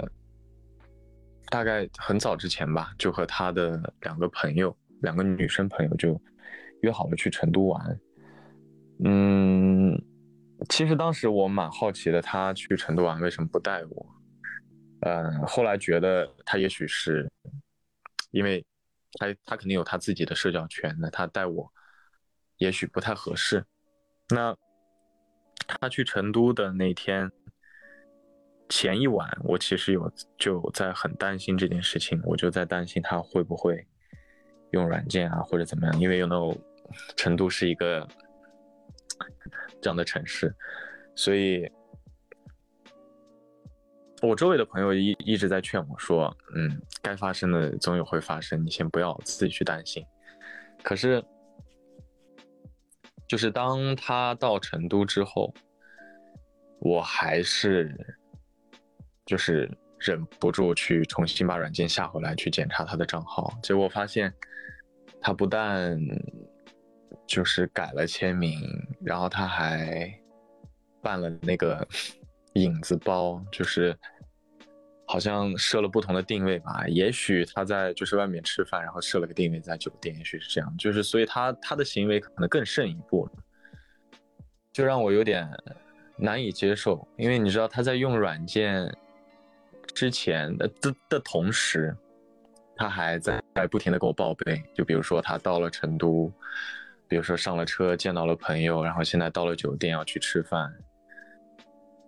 [1.51, 6.21] 大概很早之前吧，就和他的两个朋友，两个女生朋友就
[6.83, 8.01] 约好了去成都玩。
[9.05, 10.01] 嗯，
[10.69, 14.07] 其实当时我蛮好奇的，他去成都玩为什么不带我？
[15.01, 17.31] 嗯，后来觉得他也许是
[18.31, 18.65] 因为
[19.19, 21.73] 他他肯定有他自己的社交圈，那他带我
[22.57, 23.65] 也许不太合适。
[24.31, 24.57] 那
[25.67, 27.31] 他去成都的那天。
[28.77, 33.87] 前一晚，我其实有就在很担心这件事情，我就在担心他会不会
[34.73, 36.59] 用软件啊，或者怎么样，因为有那种
[37.15, 38.05] 成都是一个
[39.81, 40.53] 这样的城市，
[41.15, 41.71] 所以
[44.21, 50.05] 我周围的朋友一一直在劝我说，嗯，该发生的总有会发生，你先不要自己去担心。
[50.83, 51.25] 可是，
[53.29, 55.55] 就是当他到成都之后，
[56.81, 58.19] 我还是。
[59.27, 64.31] 就是忍不住去重新把软件下回来，去检查他的账号，结果发现
[65.19, 65.99] 他不但
[67.27, 68.61] 就是改了签名，
[69.03, 70.13] 然后他还
[71.01, 71.89] 办了那个
[72.53, 73.97] 影子包，就是
[75.07, 76.85] 好像设了不同的定位吧。
[76.87, 80.77] 也许他在就是外面吃饭，然后设了个定位在酒店，也许是这样。
[80.77, 83.27] 就是所以他他的行为可能更胜一步，
[84.71, 85.49] 就让我有点
[86.19, 87.09] 难以接受。
[87.17, 88.95] 因为你知道他在用软件。
[89.95, 91.97] 之前的的的同时，
[92.75, 96.33] 他还在在不停的给我报备，就比如说他到了成都，
[97.07, 100.75] 比如说上了车见到了朋友，然后现在到了酒店要去吃饭，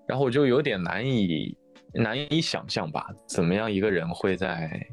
[0.07, 1.57] 然后我就有点难以
[1.95, 4.85] 难以想象吧，怎么样一个人会在，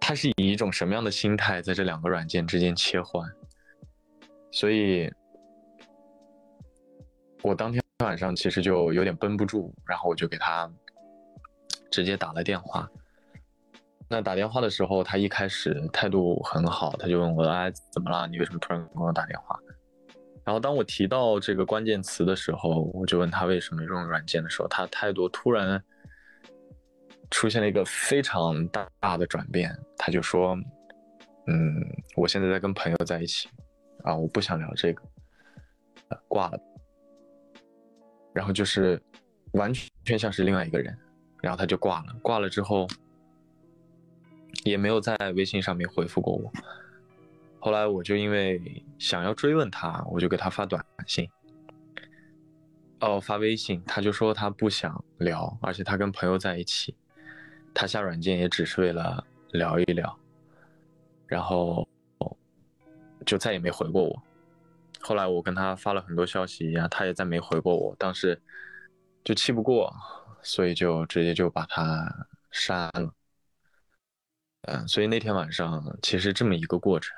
[0.00, 3.24] 他是以一种什么样的心态在这两个软件之间切换，
[4.50, 5.08] 所以，
[7.42, 10.68] 我当天晚上其实就有点绷不住，然后我就给他。
[11.96, 12.86] 直接打了电话，
[14.06, 18.26] 那打电话的时候，他一开始态度很好，他就问我：“哎，怎么了？
[18.26, 19.58] 你为什么突然给我打电话？”
[20.44, 25.82] 然后当我提到这个关键词的时候，我就问他为什么用软件的时候，他态度突然
[27.30, 30.54] 出现了一个非常大的转变，他就说
[31.48, 31.82] ：“嗯，
[32.14, 33.48] 我现在在跟朋友在一起，
[34.04, 35.02] 啊，我不想聊这个，
[36.28, 36.60] 挂了。”
[38.34, 39.02] 然后就是
[39.52, 39.72] 完
[40.04, 40.94] 全像是另外一个人。
[41.40, 42.86] 然后他就挂了，挂了之后，
[44.64, 46.52] 也没有在微信上面回复过我。
[47.58, 51.28] 后来我就因为想要追问他，我就给他发短信，
[53.00, 56.94] 哦，发微信，他就说他不想聊，而且他跟朋友在一起，
[57.74, 60.16] 他下软件也只是为了聊一聊，
[61.26, 61.86] 然后
[63.24, 64.22] 就再也没回过我。
[65.00, 68.40] 后来我跟他发了很多消息呀，他也再没回过我，当时
[69.24, 69.92] 就气不过，
[70.46, 73.12] 所以就直接就把他删了。
[74.62, 77.12] 嗯，所以那天晚上其实这么一个过程。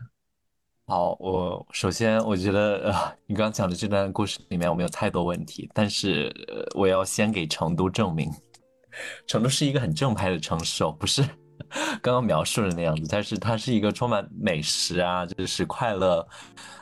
[0.87, 8.31] 好，我首先我觉得，呃，你刚讲的这段故事里面我没有太多问题，但是呃，我要先给成都证明，
[9.29, 11.23] 成都是一个很正派的城市哦，不是
[12.03, 16.27] 刚刚描述的那样子，但是它是一个充满美食啊，就是快乐，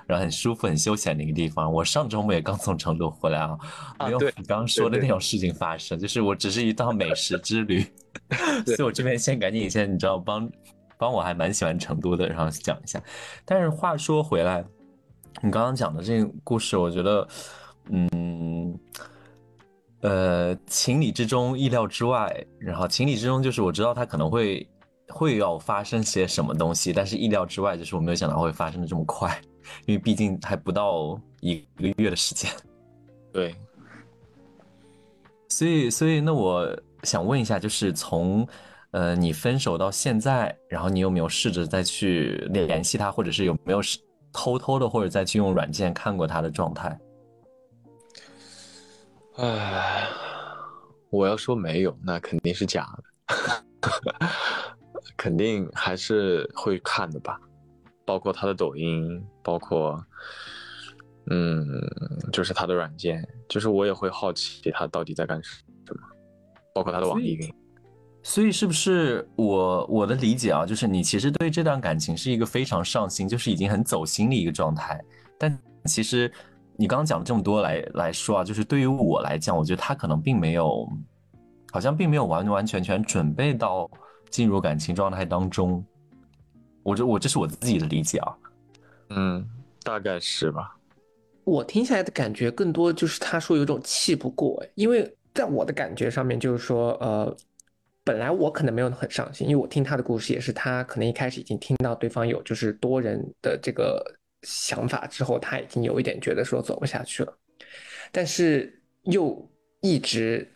[0.07, 1.73] 然后很舒服、很休闲的一个地方。
[1.73, 3.59] 我上周末也刚从成都回来啊，
[4.07, 7.85] 没有你刚刚说的那种事情发生，就是我只是一趟美食之旅，
[8.67, 10.51] 所以我这边先赶紧先，你知道帮。
[10.99, 12.99] 帮我还蛮喜欢成都的，然后讲一下。
[13.45, 14.65] 但是话说回来，
[15.43, 17.29] 你刚刚讲的这个故事，我觉得，
[17.91, 18.09] 嗯，
[20.01, 22.45] 呃，情理之中，意料之外。
[22.59, 24.69] 然后情理之中就是我知道他可能会
[25.09, 29.41] 会要发生些什么东西，但是意料之外就是我没有想到会发生的这么快，
[29.87, 32.51] 因为毕竟还不到一个月的时间。
[33.33, 33.55] 对。
[35.49, 36.69] 所以，所以那我
[37.03, 38.47] 想问一下，就是从。
[38.93, 43.81] 呃，你分手到现在，然后你有没有试着再去联系他，或者是有没有
[44.33, 46.99] 偷偷的，或者再去用软件看过他的状态？
[49.37, 50.09] 唉，
[51.11, 52.89] 我要说没有，那肯定是假
[53.29, 54.25] 的，
[55.17, 57.39] 肯定还是会看的吧，
[58.07, 60.03] 包括他的抖音，包括，
[61.31, 61.67] 嗯，
[62.33, 66.01] 就是他的软件，就是我也会好奇他到底在干什么，
[66.75, 67.53] 包括他的网易云。
[68.23, 74.99] 所以是不是我我的理解啊，就是你其实对这段感情是一个非常上心，就是已经很走心的一个状态。
[75.39, 76.33] 但其实
[76.79, 80.89] 你刚刚讲了这么多来来说啊，就是对于我来讲，我觉得他可能并没有，
[81.73, 83.91] 好像并没有完完全全准备到
[84.31, 85.85] 进入感情状态当中。
[86.83, 88.37] 我这我这是我自己的理解啊。
[89.11, 89.49] 嗯，
[89.83, 90.77] 大概是吧。
[91.45, 97.37] 我听下来的感觉更多就是他说有种气不过，因为在我的感觉上面就是说，呃。
[98.05, 104.01] 本来我可能没有很上心，因为我听他的故事也是他可能一开始已经听到对方有就是多人的这个
[104.49, 107.37] 想法之后，他已经有一点觉得说走不下去了，
[108.13, 110.49] 但是又一直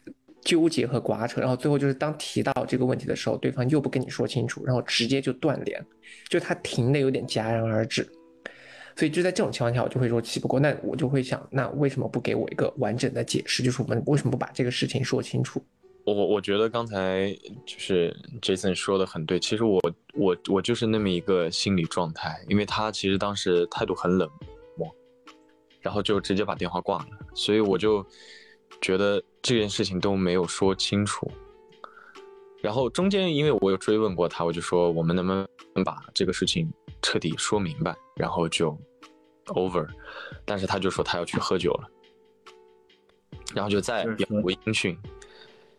[0.44, 5.84] 纠结和刮扯，然后最后就是当提到这个问题的时候，对方又不跟你说清楚，然后直接就断联，
[6.28, 8.08] 就他停的有点戛然而止，
[8.94, 13.60] 所以就在这种情况下，我就会说气不过，那我就会想，那为什么不给我一个完整的解释？
[13.60, 15.60] 就是我们为什么不把这个事情说清楚？
[16.12, 17.32] 我我觉得刚才
[17.66, 19.80] 就是 Jason 说的很对，其实我
[20.14, 24.28] 我我就是那么一个心理状态，因为他其实当时态度很冷
[24.76, 24.94] 漠，
[25.80, 28.04] 然后就直接把电话挂了，所以我就
[28.80, 31.30] 觉得这件事情都没有说清楚。
[32.62, 36.70] 然后中间因为我有追问过他，我就说我们能不能把这个事情
[37.02, 38.76] 彻底说明白，然后就
[39.46, 39.86] over，
[40.44, 41.88] 但是他就说他要去喝酒了，
[43.54, 44.98] 然后就再也无音讯。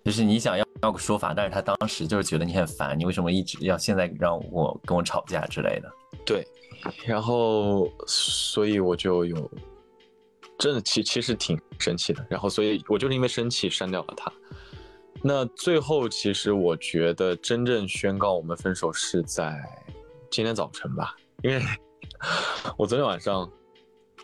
[0.03, 5.91] 就是你想要要个说法，但是他当时就是觉得你很烦，你为什么一直要现在让我跟我吵架之类的？
[6.25, 6.45] 对，
[7.05, 9.51] 然后所以我就有
[10.57, 14.31] 真的其其实挺生气的，然后所以我就是因为生气删掉了他。
[15.23, 19.55] 那最后其实我觉得真正宣告我们分手是在
[20.31, 21.61] 今天早晨吧，因为
[22.75, 23.47] 我昨天晚上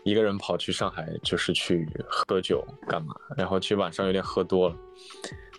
[0.04, 4.76] 一个人跑去上海，就是去喝酒干嘛，然后其实晚上有点喝多了。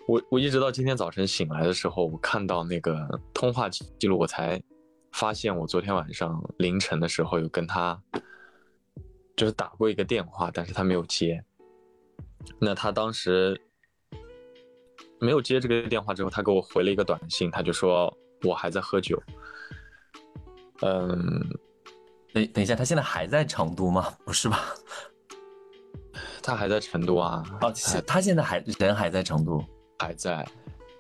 [0.09, 4.61] 我我一直到今天早晨醒来的时候，我看到那个通话记录，我才
[5.13, 8.01] 发现我昨天晚上凌晨的时候有跟他
[9.37, 11.45] 就是打过一个电话，但是他没有接。
[12.59, 13.61] 那他当时
[15.21, 18.11] 没有接这个电话之后，他给我回了一个短信，他就说
[18.45, 19.23] 我还在喝酒。
[20.81, 21.47] 嗯，
[22.33, 24.17] 等等一下，他现在还在成都吗？
[24.25, 24.75] 不是吧？
[26.43, 27.45] 他还在成都啊？
[27.61, 27.71] 哦，
[28.07, 29.63] 他现在还人还在成都。
[29.99, 30.47] 还在，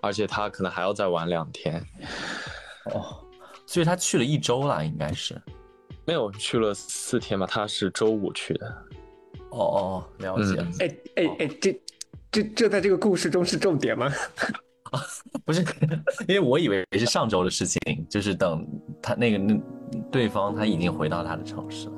[0.01, 1.84] 而且他可能还要再玩两天，
[2.92, 3.24] 哦，
[3.66, 5.40] 所以他去了一周了，应该是，
[6.05, 7.46] 没有去了四天吧？
[7.46, 8.66] 他是周五去的，
[9.51, 10.61] 哦哦，了解。
[10.80, 11.80] 哎哎哎，这
[12.30, 14.12] 这这在这个故事中是重点吗？
[14.90, 15.01] 啊
[15.44, 15.62] 不是，
[16.26, 18.66] 因为我以为是上周的事情，就是等
[19.03, 19.61] 他那个那
[20.11, 21.97] 对方他已经回到他的城市了。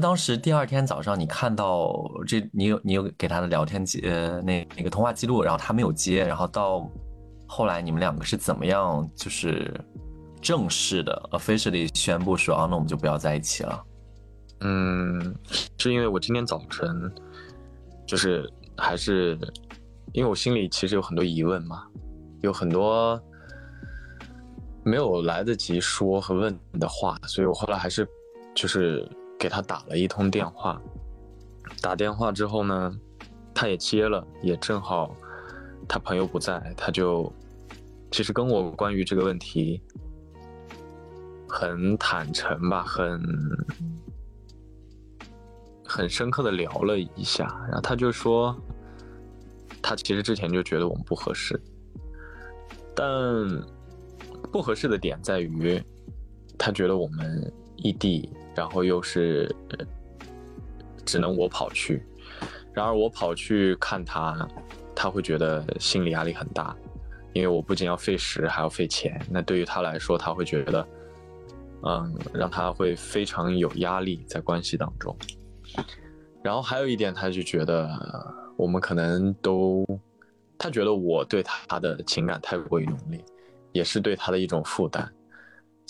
[0.00, 1.92] 当时第二天早上你看到
[2.26, 6.90] 这，你有你有给他的聊天记呃那那个通话记录，然后他没有接，然后到
[7.46, 9.72] 后来你们两个是怎么样就是
[10.40, 13.84] 正式的 officially 宣布说啊，那我们就不要在一起了？
[14.60, 15.34] 嗯，
[15.78, 16.88] 是因为我今天早晨
[18.06, 19.38] 就是还是
[20.12, 21.84] 因为我心里其实有很多疑问嘛，
[22.40, 23.20] 有很多
[24.82, 28.08] 没有来得及说和问的话，所以我后来还是
[28.54, 29.08] 就是。
[29.40, 30.78] 给他打了一通电话，
[31.80, 32.94] 打电话之后呢，
[33.54, 35.16] 他也接了，也正好
[35.88, 37.32] 他朋友不在，他就
[38.10, 39.82] 其实跟我关于这个问题
[41.48, 43.18] 很坦诚吧，很
[45.86, 48.54] 很深刻的聊了一下，然后他就说，
[49.80, 51.58] 他其实之前就觉得我们不合适，
[52.94, 53.08] 但
[54.52, 55.82] 不合适的点在于，
[56.58, 58.30] 他觉得我们异地。
[58.54, 59.54] 然后又是
[61.04, 62.04] 只能我跑去，
[62.72, 64.48] 然而我跑去看他，
[64.94, 66.76] 他会觉得心理压力很大，
[67.32, 69.20] 因为我不仅要费时，还要费钱。
[69.30, 70.86] 那对于他来说，他会觉得，
[71.82, 75.16] 嗯，让他会非常有压力在关系当中。
[76.42, 77.88] 然后还有一点，他就觉得
[78.56, 79.86] 我们可能都，
[80.58, 83.24] 他觉得我对他的情感太过于浓烈，
[83.72, 85.10] 也是对他的一种负担。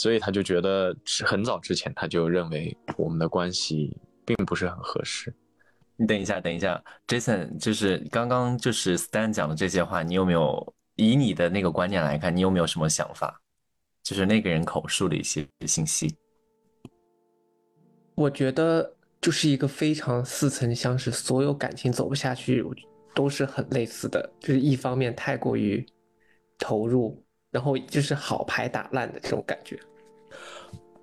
[0.00, 0.96] 所以他就觉得
[1.26, 3.94] 很早之前他就认为我们的关系
[4.24, 5.30] 并不是很合适。
[5.94, 13.38] 你等一下，等一下，Jason，就是刚刚就是 Stan 讲的这些话，你有没有以你的那个观念来看，你有没有什么想法？
[14.02, 16.16] 就是那个人口述的一些信息。
[18.14, 22.64] 我觉得就是一个非常似曾相识，所有感情走不下去
[23.14, 25.84] 都是很类似的，就是一方面太过于
[26.58, 29.78] 投入，然后就是好牌打烂的这种感觉。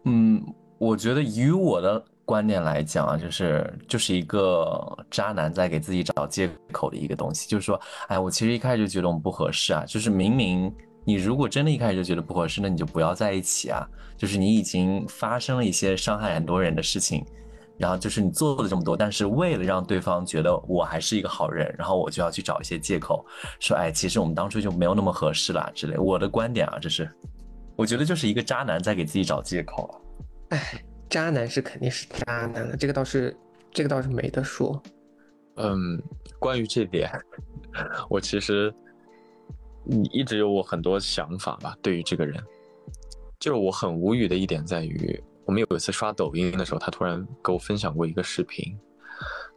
[0.05, 0.43] 嗯，
[0.77, 10.73] 我觉得以我的观点来讲啊，就是就是一个渣男在给自己找借口的一个东西，就是说，哎，我其实一开始就觉得我们不合适啊，就是明明
[11.03, 13.87] 你如果真的一开始就觉得不合适，那你就不要在一起啊，
[14.17, 17.25] 就是你已经发生了一些伤害很多人的事情，
[17.77, 23.25] 然后就是你做了这么多，但是为了让对方觉得我还是一个好人，然后我就要去找一些借口，
[23.59, 25.97] 说，哎，其实我们当初就没有那么合适啦之类。
[25.97, 27.09] 我的观点啊，这是。
[27.77, 29.93] 我觉得就是一个渣男在给自己找借口啊。
[30.49, 33.33] 哎，渣男是肯定是渣男了，这个倒是，
[33.71, 34.81] 这个倒是没得说。
[35.55, 36.01] 嗯，
[36.39, 37.09] 关于这点，
[38.09, 38.73] 我其实
[39.83, 41.77] 你一直有我很多想法吧。
[41.81, 42.43] 对于这个人，
[43.39, 48.77] 就是我很无语的一点在于，我们有一次刷抖音的时候，他突然给我分享过一个视频，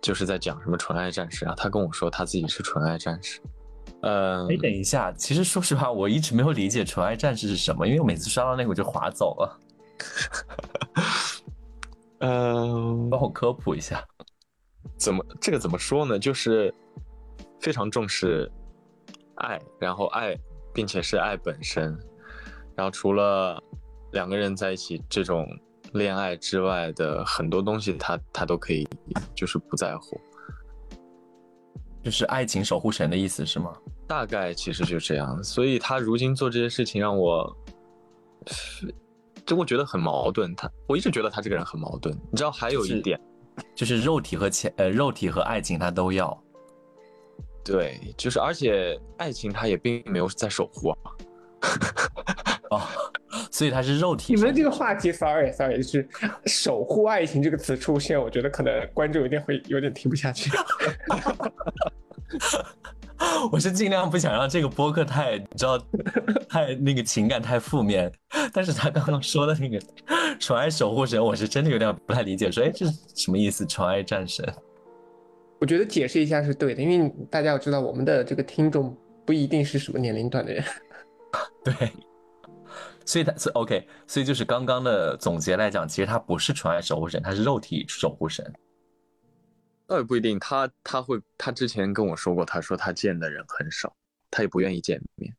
[0.00, 1.54] 就是在讲什么纯爱战士啊。
[1.56, 3.40] 他跟我说他自己是纯爱战士。
[4.02, 9.60] 呃，哎，等一下，其实说实话，我一直没有理解纯爱战士是什么，因为我每次刷到那个我就划走了。
[12.20, 14.02] 嗯，帮我科普一下，
[14.96, 16.18] 怎么这个怎么说呢？
[16.18, 16.72] 就是
[17.60, 18.50] 非常重视
[19.36, 20.34] 爱，然后爱，
[20.72, 21.98] 并且是爱本身，
[22.74, 23.62] 然后除了
[24.12, 25.46] 两个人在一起这种
[25.92, 28.88] 恋爱之外的很多东西，他他都可以，
[29.34, 30.20] 就是不在乎。
[32.02, 33.72] 就是爱情守护神的意思是吗？
[34.06, 37.56] 大概其实就这样，所以他如今做这些事情让我，
[39.46, 40.54] 就我觉得很矛盾。
[40.54, 42.12] 他我一直觉得他这个人很矛盾。
[42.30, 43.20] 你知道还有一点，
[43.74, 46.42] 就是肉体和钱呃肉体和爱情他都要。
[47.62, 50.96] 对，就是而且爱情他也并没有在守护啊。
[52.70, 52.80] 哦，
[53.50, 54.34] 所以他是肉体。
[54.34, 56.08] 你们这个话题，sorry sorry，就是
[56.46, 60.50] 守护爱情这个词出现，我觉得可能观众有点会有点听不下去。
[63.52, 65.78] 我是尽量不想让这个播客太，你知道，
[66.48, 68.10] 太那个情感太负面。
[68.52, 69.78] 但是他刚刚说的那个
[70.38, 72.50] 宠爱守护神，我是真的有点不太理解。
[72.50, 73.66] 说，哎，这是什么意思？
[73.66, 74.46] 宠爱战神？
[75.60, 78.96] 我觉得解释一下是对的，因为大家要知道，我们的这个听众
[79.26, 80.64] 不一定是什么年龄段的人。
[81.62, 81.74] 对，
[83.10, 88.48] 所以他是 OK，所以就是刚刚的总结来讲，其实他不是纯爱守护神，他是肉体守护神。
[89.88, 93.92] 倒也不一定，他他会，他之前跟我说过，他说他见的人很少，
[94.30, 95.34] 他也不愿意见面。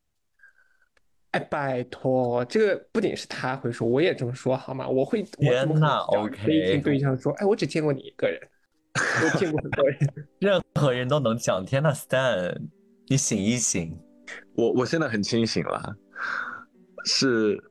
[1.30, 4.86] 哎，拜托，这个不仅是他会说，我也这么说好吗？
[4.86, 8.38] 我会，天呐 o k 对象说，哎，我只见过你一个人，
[9.24, 9.98] 我见过很多人，
[10.40, 11.64] 任何人都能讲。
[11.64, 12.70] 天呐 s t a n
[13.06, 13.98] 你醒一醒。
[14.54, 15.96] 我我现在很清醒了，
[17.04, 17.62] 是，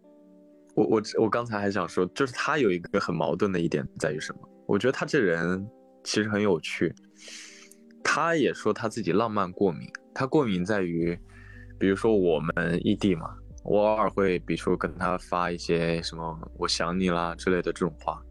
[0.75, 4.49] 我我我刚才还想说，就是他有一个很矛盾的一点在于什么？
[4.67, 5.67] 我觉得他这人
[6.03, 6.93] 其实很有趣，
[8.03, 11.17] 他也说他自己浪漫过敏，他过敏在于，
[11.79, 18.21] 比如说我们异地嘛，我偶尔会，比如说跟他发一些什么我想你啦之类的这种话，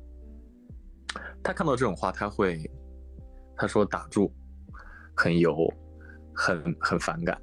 [1.42, 2.58] 他看到这种话，他会
[3.56, 4.32] 他说打住，
[5.14, 5.72] 很油，
[6.34, 7.40] 很很反感。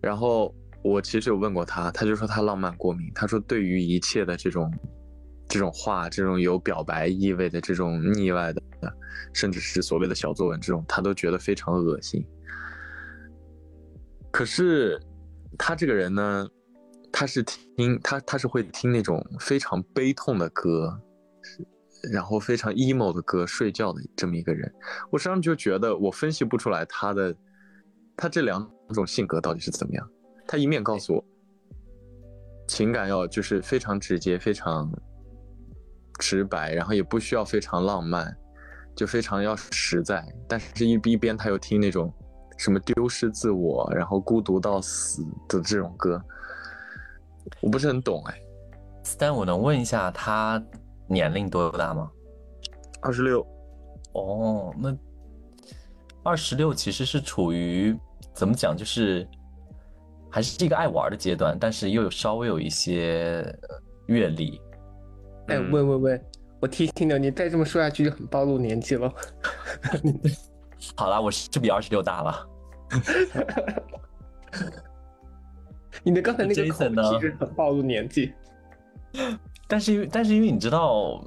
[0.00, 4.72] 然后我其实有问过他，他就说他浪漫过敏，他说对于一切的这种
[5.48, 8.60] 这种话，这种有表白意味的这种腻歪的，
[9.32, 12.26] 甚至是所谓的小作文这种，他都觉得非常恶心。
[14.30, 15.00] 可是
[15.58, 16.48] 他这个人呢，
[17.12, 20.98] 他是听他他是会听那种非常悲痛的歌，
[22.12, 24.72] 然后非常 emo 的歌睡觉的这么一个人。
[25.10, 27.36] 我实际上就觉得我分析不出来他的
[28.16, 30.10] 他这两种性格到底是怎么样。
[30.52, 31.24] 他一面告诉我
[32.68, 34.86] 情感要就是非常直接、非常
[36.18, 38.36] 直白，然后也不需要非常浪漫，
[38.94, 40.22] 就非常要实在。
[40.46, 42.12] 但是，一一边他又听那种。
[42.58, 46.22] 什么丢失自我，然后孤独到死的这种歌，
[47.60, 48.38] 我不是很懂哎。
[49.18, 50.62] 但我能问一下，他
[51.08, 52.08] 年龄多大吗？
[53.00, 53.40] 二十六。
[54.12, 54.94] 哦，那
[56.22, 57.98] 二十六其实是处于
[58.34, 59.26] 怎么讲，就是
[60.32, 63.44] 还是一个爱玩的阶段，但是又有稍微有一些
[64.06, 64.58] 阅历。
[65.48, 66.20] 哎，喂喂喂，
[66.58, 69.12] 我提醒你，你再这么说下去就很暴露年纪了。
[70.96, 72.48] 好啦，我是比二十六大了。
[76.02, 76.66] 你的刚才那个口
[77.14, 78.32] 气是很暴露年纪，
[79.68, 81.22] 但是因为但是因为你知道，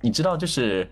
[0.00, 0.88] 你知道就是，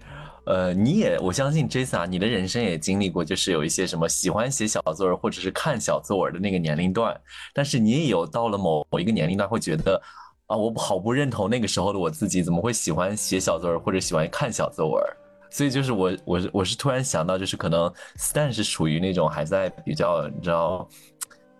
[0.48, 7.14] 呃，你也我相信 Jason 啊，你的人生也经历过，就是有一些什么喜欢写小作文或者是看小作文的那个年龄段，
[7.52, 10.00] 但是你也有到了某某一个年龄段会觉得
[10.46, 15.04] 啊，我好不认同那个时候的我自己，怎么会喜欢写小作文或者喜欢看小作文？
[15.50, 20.88] 所以就是我，我是我是突然想到，就是可能 Stan 是属于那种还在比较你知道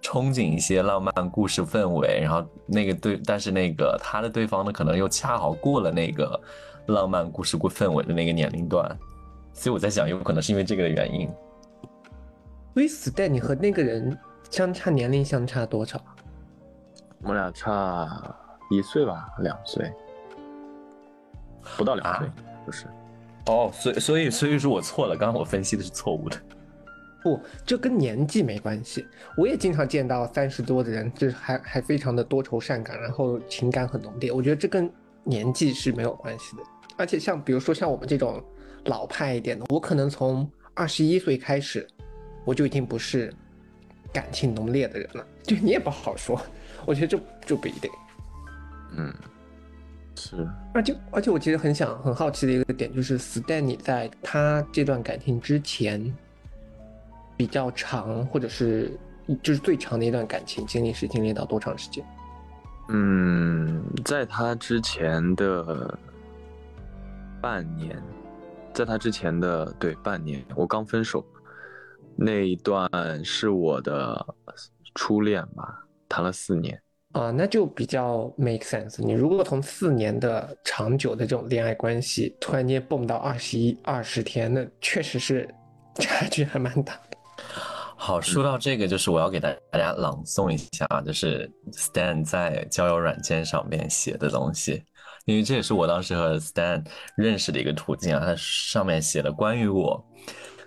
[0.03, 6.41] 憧憬一些浪漫故事氛围，然后那个对，但是那个他的对方呢，可能又恰好过了那个
[6.89, 8.85] 浪漫故事故氛围的那个年龄段，
[9.53, 11.29] 所以我在想，有可能是因为这个的原因。
[12.75, 14.17] 所以 Stan 你和那个人
[14.51, 16.01] 相差年龄相差多少？
[17.23, 18.09] 我们俩差
[18.71, 19.93] 一岁吧，两岁，
[21.77, 22.31] 不到两岁，
[22.67, 22.87] 就是。
[23.47, 26.37] 哦，所以所以所以说我错了，刚刚我分析的是错误的。
[27.23, 29.05] 不，这跟年纪没关系。
[29.37, 34.31] 我也经常见到三十多的人，就是还还非常的多愁善感，然后情感很浓烈。
[34.31, 34.89] 我觉得这跟
[35.25, 36.63] 年纪是没有关系的。
[36.99, 38.43] 而且像比如说像我们这种
[38.85, 41.87] 老派一点的，我可能从二十一岁开始，
[42.45, 43.33] 我就已经不是
[44.13, 45.27] 感情浓烈的人了。
[45.43, 46.39] 就你也不好说，
[46.85, 47.91] 我觉得这就不一定。
[48.97, 49.15] 嗯。
[50.21, 50.45] 是，
[50.75, 56.13] 而且而且我其实很想很好奇的一个点就是 Stan 你在他这段感情之前
[57.37, 58.91] 比较长，或者是
[59.45, 62.05] 就是最长的一段感情经历是经历到多长时间？
[62.89, 65.97] 嗯，在他之前的
[67.41, 68.01] 半年，
[68.73, 71.25] 在他之前的对半年，我刚分手
[72.17, 72.89] 那一段
[73.25, 74.27] 是我的
[74.95, 76.81] 初恋吧，谈了四年。
[77.13, 79.03] 啊，那就比较 make sense。
[79.03, 85.49] 你如果从四年的长久的这种恋爱关系，突然间蹦到二十一、二十天，那确实是
[85.97, 87.17] 差距还蛮大的。
[87.97, 94.85] 好，说到这个，就是我要给大大家朗诵一下，就是 Stan 在交友软件上面写的东西，
[95.29, 96.83] 因为这也是我当时和 Stan
[97.15, 98.25] 认识的一个途径啊。
[98.25, 100.03] 他上面写了关于我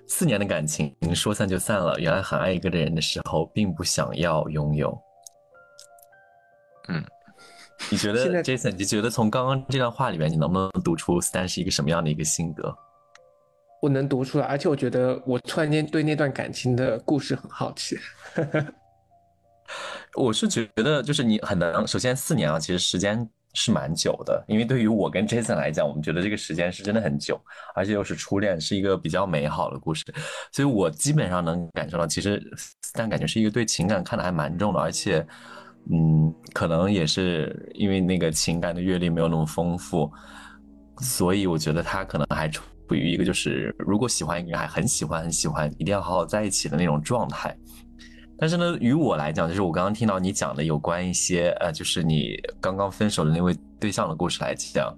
[0.08, 2.00] 四年的感情，说散就散了。
[2.00, 4.96] 原来很爱一个人的时候，并不想要拥有。
[6.90, 7.04] 嗯，
[7.90, 8.70] 你觉得 Jason？
[8.78, 12.72] 你觉得从刚刚这段话里面，你能不能读出 Stan 是一个什么样的一个性格？
[13.82, 17.98] 我能读出来，而且我觉得我突然间对那段感情的故事很好奇。
[20.14, 21.88] 我是觉得，就是你很难。
[21.88, 27.40] 首先，四年啊，其实时间是蛮久的，因为对于我跟 Jason 来讲，我们觉得这个时间是真的很久，
[27.76, 30.04] 而且又是初恋，是一个比较美好的故事，
[30.52, 32.42] 所以我基本上能感受到，其实
[32.94, 35.26] 但感觉是一个对情感看的还蛮重的，而且。
[35.90, 40.12] 嗯，可能也是因为那个情感的阅历没有那么丰富，
[41.00, 47.58] 所以我觉得他可能还处于一个就是如果喜欢一个人还很喜欢很喜欢，一定要好好在一起的那种状态。
[48.42, 54.92] 但是呢，于我来讲，就是我刚刚听到你讲的有关一些呃，就是你刚刚分手的那位对象的故事来讲，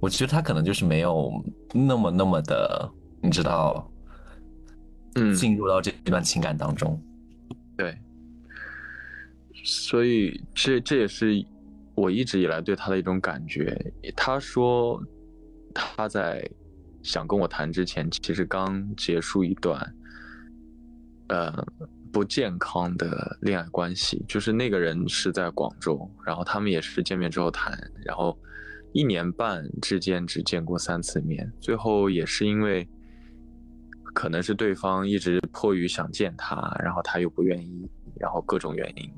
[0.00, 1.32] 我觉得他可能就是没有
[1.72, 2.92] 那么那么的，
[3.22, 3.90] 你知道，
[5.14, 7.02] 嗯，进入到这段情感当中，
[7.74, 7.96] 对。
[9.64, 11.42] 所以，这这也是
[11.94, 13.74] 我一直以来对他的一种感觉。
[14.14, 15.02] 他说
[15.74, 16.46] 他在
[17.02, 19.94] 想跟我谈之前，其实刚结束一段
[21.28, 21.66] 呃
[22.12, 24.24] 不健康的恋爱关系。
[24.28, 28.38] 就是那个人是在广州，然后他们也是见面之后谈，然后
[28.92, 32.88] 一年半之间只见过三次面，最后也是因为，
[34.14, 37.88] 可能是对方一直迫于想见他，然后他又不愿意，
[38.18, 39.10] 然后各种原因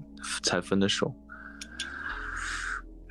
[0.43, 1.15] 才分的手。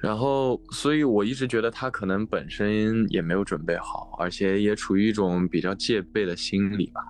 [0.01, 7.01] 然后，所以我一直觉得他可能本身也没有准备好，而且也处于一种比较戒备的心理吧。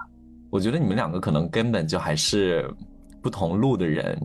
[0.49, 2.69] 我觉得你们两个可能根本就还是
[3.21, 4.17] 不同路的人。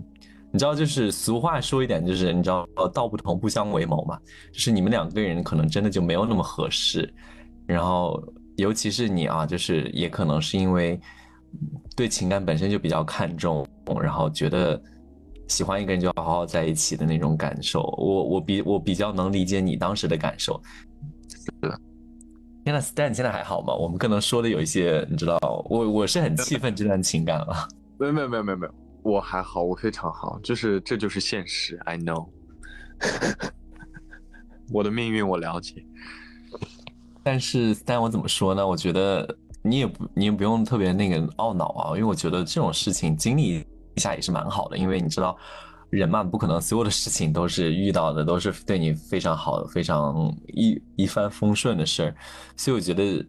[0.51, 2.65] 你知道，就是俗话说一点，就是你知道，
[2.95, 4.17] 道不同不相为谋嘛。
[4.53, 7.13] 就是你们两个人可能真的就没有那么合适。
[7.67, 8.23] 然后，
[8.57, 11.01] 尤其是你啊，就是也可能是因为
[11.97, 13.67] 对情感本身就比较看重，
[14.01, 14.81] 然后觉得
[15.49, 17.83] 喜欢一个人就要好好在一起的那种感受。
[17.99, 20.63] 我我比我比较能理解你当时的感受。
[22.65, 23.75] 天呐，Stan 现在还好吗？
[23.75, 25.39] 我们可能说的有一些，你知道，
[25.69, 27.69] 我我是很气愤这段情感了。
[27.99, 28.75] 没有没有没有没有没有。
[29.03, 32.27] 我还好，我非常好，就是这就是现实，I know，
[34.73, 35.85] 我的命运我了解。
[37.23, 38.67] 但是，Stan，我怎么说呢？
[38.67, 43.63] 我觉得你也不，你也不用特别那个懊恼啊，因为我觉得这种事情经历
[43.95, 45.37] 一下也是蛮好的，因为你知道，
[45.95, 52.15] 人嘛，不可能所有的事情都是遇到的都是对你非常好的、非常一一帆风顺的事儿，
[52.57, 53.25] 所以我觉得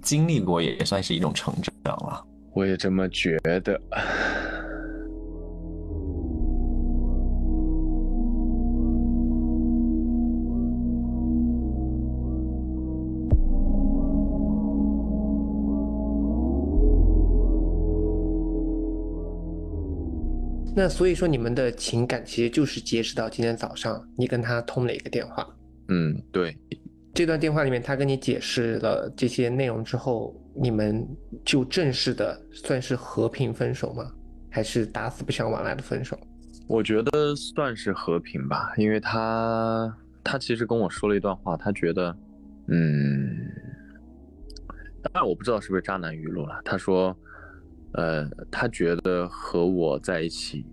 [0.00, 1.54] 经历过也算是一种成
[1.84, 2.24] 长了。
[2.54, 3.80] 我也这么觉得。
[20.74, 25.46] 那所以说，你们的情感其实就是截止到今天早上，你跟他通了一个电话。
[25.88, 26.56] 嗯，对。
[27.12, 31.06] 这段电话里面，他跟你解释了这些内容之后，你们
[31.44, 34.10] 就正式的算是和平分手吗？
[34.50, 36.18] 还是打死不相往来的分手？
[36.66, 39.94] 我觉得算是和平吧，因为他
[40.24, 42.16] 他其实跟我说了一段话，他觉得，
[42.68, 43.36] 嗯，
[45.02, 46.62] 当然我不知道是不是渣男语录了。
[46.64, 47.14] 他说。
[47.94, 50.64] 呃，他觉得和我在一起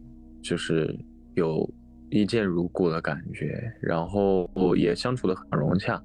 [0.41, 0.97] 就是
[1.35, 1.69] 有
[2.09, 6.01] 一见如故的感觉，然后也相处的很融洽，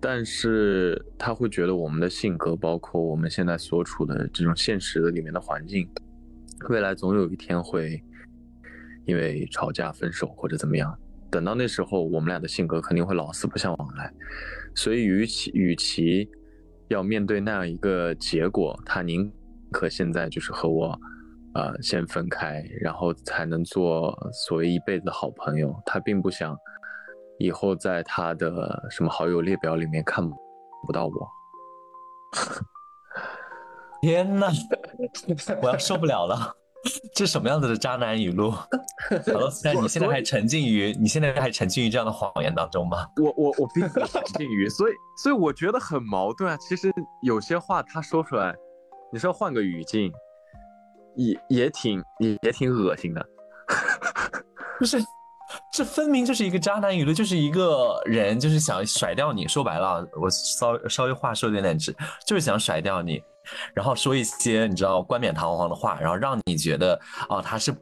[0.00, 5.88] 但是他会觉得我们的性格，包括我们现在所处的这种现实的里面的环境，
[6.68, 8.02] 未来总有一天会
[9.06, 10.92] 因为吵架分手或者怎么样，
[11.30, 14.12] 等到那时候我们俩的性格肯定会老死不相往来，
[14.74, 16.28] 所以与其与其
[16.88, 19.32] 要面对那样一个结果，他宁。
[19.70, 20.98] 可现在就是和我，
[21.54, 25.74] 呃，先分开，然后才能做所谓一辈子的好朋友。
[25.84, 26.56] 他并不想
[27.38, 30.28] 以后在他的什么好友列表里面看
[30.86, 31.12] 不到我。
[34.02, 34.48] 天呐，
[35.62, 36.56] 我要受不了了！
[37.14, 38.50] 这什么样子的渣男语录？
[38.50, 38.68] 好
[39.38, 43.06] 了，那你现在还沉浸于你现在还沉浸于这样的谎言当中吗？
[43.22, 44.92] 我我我并不沉浸于，所以
[45.22, 46.56] 所以我觉得很矛盾啊。
[46.56, 46.90] 其实
[47.22, 48.56] 有些话他说出来。
[49.12, 50.12] 你说换个语境，
[51.16, 53.26] 也也挺也也挺恶心的，
[54.78, 54.98] 不是？
[55.72, 59.48] 这分明就是一个渣男语录，就是一个人就是想甩掉你。
[59.48, 61.92] 说白了，我稍稍微话说的有点直，
[62.24, 63.20] 就是想甩掉你，
[63.74, 66.98] 然后说一些你知道冠冕堂皇的话，然后让你觉得
[67.28, 67.74] 哦他是。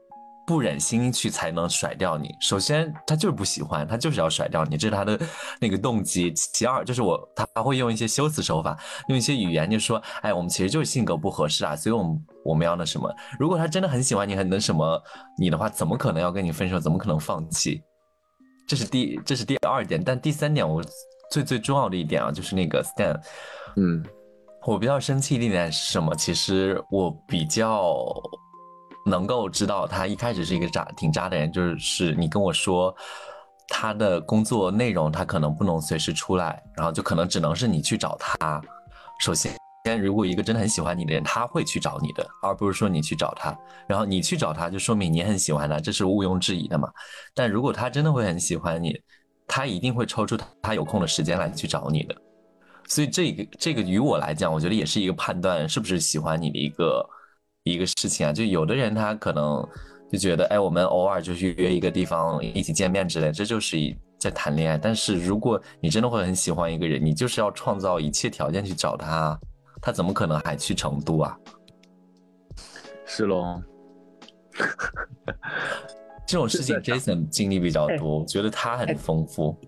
[0.48, 2.34] 不忍心去才能甩掉你。
[2.40, 5.20] 首先，他就是不喜欢，他就是要甩掉你，这是他的
[5.60, 6.32] 那个动机。
[6.32, 8.74] 其二，就是我他会用一些修辞手法，
[9.08, 13.14] 用一些语言，就说：“哎，我们其实就是性格不合适啊，所以我们我们要那什么。
[13.38, 14.98] 如果他真的很喜欢你，很那什么
[15.38, 16.80] 你的话，怎么可能要跟你分手？
[16.80, 17.82] 怎么可能放弃？
[18.66, 20.02] 这是第这是第二点。
[20.02, 20.82] 但第三点，我
[21.30, 23.20] 最最重要的一点啊，就是那个 Stan，
[23.76, 24.02] 嗯，
[24.64, 26.16] 我比较生气的一点是什么？
[26.16, 27.94] 其实我比较。
[29.06, 32.94] 能够知道他一开始是一个渣挺渣的人，就是你跟我说
[33.68, 38.60] 他的工作内容，他可能不能随时出来，然后就可能只能是你去找他。
[39.20, 39.52] 首先，
[40.00, 43.56] 如果一个真的很喜欢你的人，他会去找你的，而不是说你去找他。
[43.86, 46.90] 然后你去找他，就说明你很喜欢他，这是毋庸置疑的嘛。
[47.34, 48.94] 但如果他真的会很喜欢你，
[49.46, 52.14] 他一定会抽出他有空的时间来去找你的。
[52.86, 57.08] 所以这个这个于我来讲，我觉得也是一个判断是不是喜欢你的一个。
[57.72, 59.66] 一个事情啊，就有的人他可能
[60.10, 64.78] 就觉得，哎，我们偶尔就去约一个地方一起见面之类，这就是一在谈恋爱。
[64.78, 69.38] 但是如果你真的会很喜欢一个人，你就是要创造一切条件去找他，
[69.80, 71.36] 他怎么可能还去成都啊？
[73.04, 73.62] 是喽，
[76.26, 79.58] 这种事情 Jason 经历比较多，我觉得他很丰富。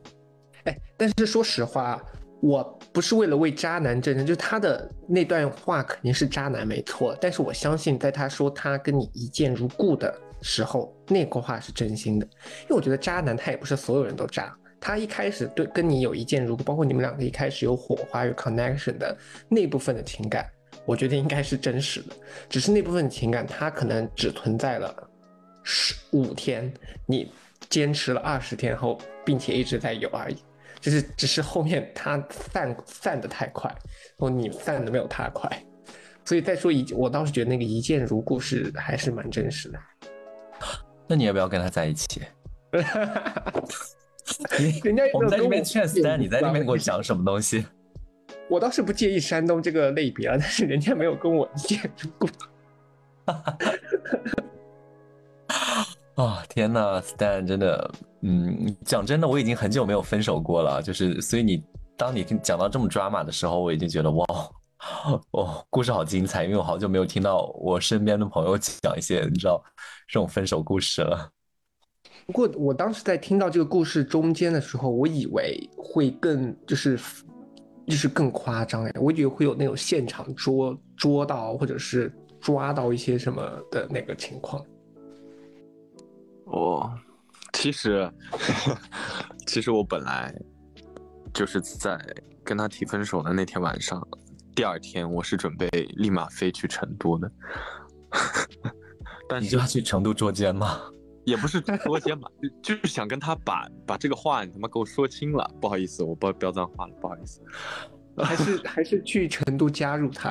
[0.65, 2.01] 哎，但是说实话。
[2.41, 12.27] 我不是为了为渣男证人，就他的那段话肯定是渣男没错，但是我相信在他说他跟你一见如故的时候，那个话是真心的，
[12.63, 19.15] 因为我觉得渣男他也不是所有人都渣，他一开始对跟你有一见如故，包括你们两个一开始有火花有 connection 的
[19.49, 20.47] 那部分的情感，
[20.87, 22.17] 我觉得应该是真实的。
[22.49, 24.95] 只是那部分情感，它可能只存在了
[25.63, 26.73] 十五天，
[27.05, 27.31] 你
[27.69, 30.37] 坚持了二十天后，并且一直在有而已。
[30.81, 33.71] 就是只是后面他散散的太快，
[34.17, 35.49] 哦你散的没有他快。
[36.25, 39.79] 所以再说一，我倒是觉得那个一见如故是还是蛮真实的。
[41.07, 42.23] 那你要不要跟他在一起？
[44.85, 46.95] 人家有我们在这没有跟边劝 Stan，你在那边给我讲。
[46.97, 47.67] 讲什么东西？
[48.49, 52.29] 我倒是不介意山东这个类别啊，但是人家没有跟我一见如故。
[56.21, 57.91] 啊、天呐 s t a n 真的，
[58.21, 61.65] 嗯，讲真的，我已经很久没有分手过了，就是，所以你
[61.97, 64.27] 当你听讲到这么抓马的时候，我已经觉得哇，
[65.31, 69.63] 哦，故事好精彩，因为我好久没有听到我身边的朋友讲一些你知道
[70.09, 71.31] 这种分手故事了。
[72.27, 77.01] 不过我当时在听到这个故事中间的时候，我以为会更就是
[77.87, 84.63] 就是更夸张哎，我以为会有那种现场捉捉到或者是抓到一些什么的那个情况。
[86.51, 86.93] 哦，
[87.53, 88.11] 其实，
[89.47, 90.35] 其实我本来
[91.33, 91.99] 就是在
[92.45, 94.07] 跟他提分手的那天晚上，
[94.55, 97.31] 第二天我是准备立马飞去成都的，
[99.29, 100.81] 但你就是要去成都捉奸吗？
[101.25, 102.29] 也不是捉奸吧，
[102.63, 105.49] 就就是想跟他把把这个话你他妈给我说清了。
[105.61, 107.41] 不好意思，我不标脏话了，不好意思。
[108.17, 110.31] 还是还是去成都加入他，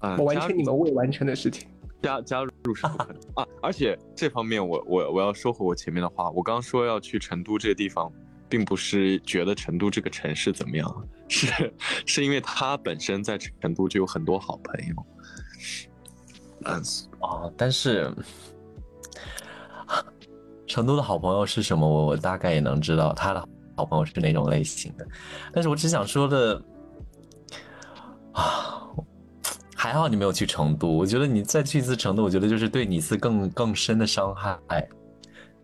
[0.00, 1.68] 啊、我完加成你们未完成的事情。
[2.02, 3.46] 加加入是不可能啊！
[3.62, 8.12] 而且这方面我我我要说回我前面的话，我刚刚说要去成都这个地方，
[8.48, 11.72] 并不是觉得成都这个城市怎么样，是
[12.06, 15.06] 是因为他本身在成都就有很多好朋友。
[16.64, 16.82] 嗯，
[17.20, 18.12] 哦，但是
[20.66, 25.06] 成都的好朋友是什么，我我大概也能知道他的好朋友是哪种类型的，
[25.52, 26.62] 但是我只想说的
[28.32, 28.88] 啊，
[29.80, 34.86] 还好你没有去成都，我觉得你再去一次成都，我觉得就是对你一次更更深的伤害，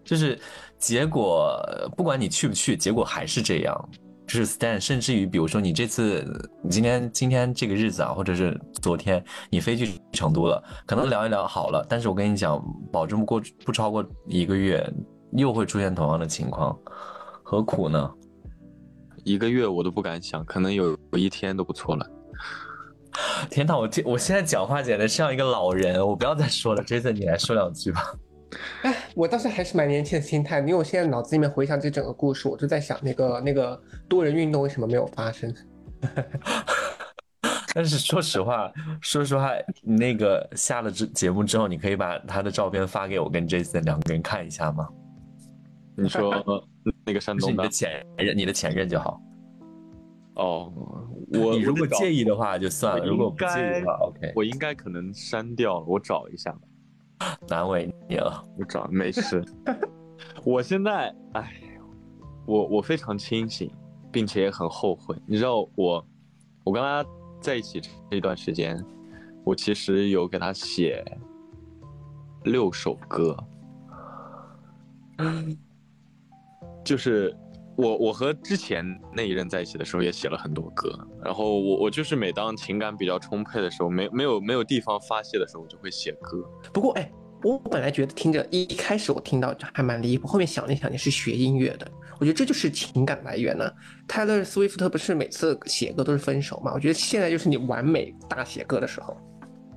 [0.03, 0.41] 就是
[0.79, 1.55] 结果
[1.95, 3.89] 不管你去不去，结果还是这样。
[4.27, 6.25] 就是 Stan，甚至于比如说你这次，
[6.63, 12.59] 你今天今天这个日子啊，或者是昨天你飞去成都了，可能聊一聊好了，但是我跟你讲，
[12.91, 14.91] 保证不过不超过一个月，
[15.33, 16.75] 又会出现同样的情况，
[17.43, 18.11] 何苦呢？
[19.25, 22.11] 一个月我都不敢想，可能有一天都不错了。
[23.51, 28.15] 天呐，我这我现在讲话简直像一个老人，我不要再说了，Jason 你来说两句吧。
[28.83, 35.53] 哎，我当时还是蛮年轻的心态，因为我现在脑子里面回想这整个故事，我就在想那个那个多人运动为什么没有发生？
[37.75, 39.51] 但是说实话，说实话，
[39.83, 44.89] 你那个下了这节目之后，你可以把他的照片发给我跟 Jason 两个人看一下吗？
[45.95, 46.33] 你说
[47.05, 49.21] 那个山就是你的前任，你的前任就好。
[50.37, 50.73] 哦，
[51.33, 56.61] 我你如果介意，的话就算了，如果不介意的话，OK，我应该可能删掉了，我找一下吧。
[57.49, 58.45] 难为你了。
[58.59, 59.45] 我找没事。
[60.45, 61.53] 我现在，哎，
[62.47, 63.71] 我我非常清醒，
[64.13, 65.17] 并且也很后悔。
[65.27, 66.07] 你知道我，
[66.63, 67.05] 我跟他
[67.41, 68.83] 在一起这一段时间，
[69.45, 71.05] 我其实有给他写
[72.45, 73.37] 六首歌，
[76.85, 77.37] 就是
[77.77, 80.91] 我我和之前那一任在一起的时候也写了很多歌，
[81.25, 86.43] 然后我我就是每当情感比较充沛的时候，没没有没有地方发泄的时候，我就会写歌。
[86.73, 87.11] 不过哎，
[87.43, 91.87] 我本来觉得听着一一开始我听到还蛮离谱，后面想了一想，你是学音乐的，
[92.19, 93.71] 我觉得这就是情感来源呢、
[94.09, 96.73] 泰勒·斯威夫特不是每次写歌都是分手嘛？
[96.75, 99.17] 我觉得现在就是你完美大写歌的时候。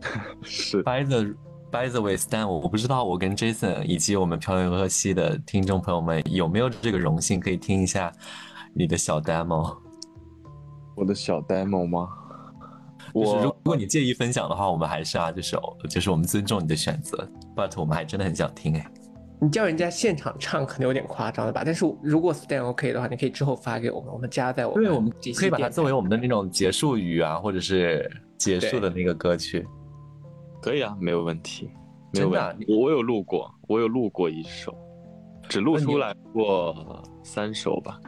[0.41, 1.35] 是 By the
[1.71, 8.11] By the way, Stan，我我不知道我跟 Jason 以及我们漂流河西的听众朋友们有没有这个荣幸可以听一下
[8.73, 9.77] 你的小 demo。
[10.95, 12.09] 我的小 demo 吗？
[13.13, 15.55] 就是如果你介意分享的话，我们还是啊，就是
[15.87, 18.91] 就是我们尊重你的选择，but 我们还真的很想听哎。
[19.39, 21.61] 你叫人家现场唱可能有点夸张了吧？
[21.63, 29.65] 但是如果 Stan OK 的话，你可以之后发给我们，我们加在我们对，我们可以把它作为我们的那种结束语啊，或者是结束的那个歌曲。
[30.61, 31.69] 可以啊，没有问题，
[32.11, 32.65] 没有问题。
[32.69, 34.75] 我我有录过，我有录过一首，
[35.47, 37.99] 只录出来过三首吧。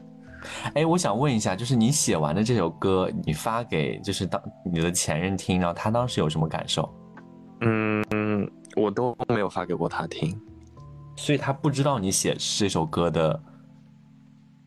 [0.74, 6.92] 哎，我想问一下，就是你写完的这首歌，你发给就是当你的前任听，然后他当时有什么感受？
[7.62, 10.40] 嗯，我都没有发给过他听。
[11.16, 13.40] 所以他不知道你写这首歌的，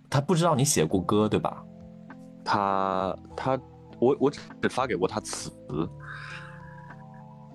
[0.08, 1.64] 他不知道你写过歌，对吧？
[2.44, 3.58] 他他
[3.98, 5.50] 我我只发给过他词，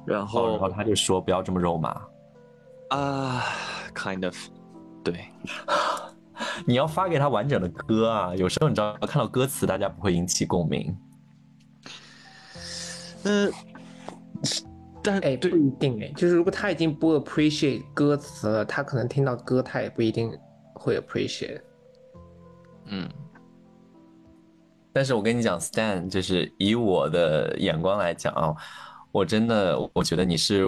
[0.05, 1.89] 然哦，后然后他就说不要这么肉麻。
[2.89, 3.43] 啊、
[3.93, 4.35] k i n d of，
[5.03, 5.29] 对，
[6.65, 8.35] 你要发给他完整的歌啊。
[8.35, 10.97] 有时候你知道，看到歌词，大家不会引起共鸣。
[13.25, 13.51] 嗯，
[15.03, 20.31] 但哎，不一定哎，就是如果他已经不 appreciate 歌词了，他可能听到歌，他也不一定
[20.73, 21.61] 会 appreciate。
[22.85, 23.07] 嗯，
[24.91, 28.55] 但是我跟你讲，Stan，就是以我的眼光来讲啊，
[29.11, 30.65] 我真的我觉得你是，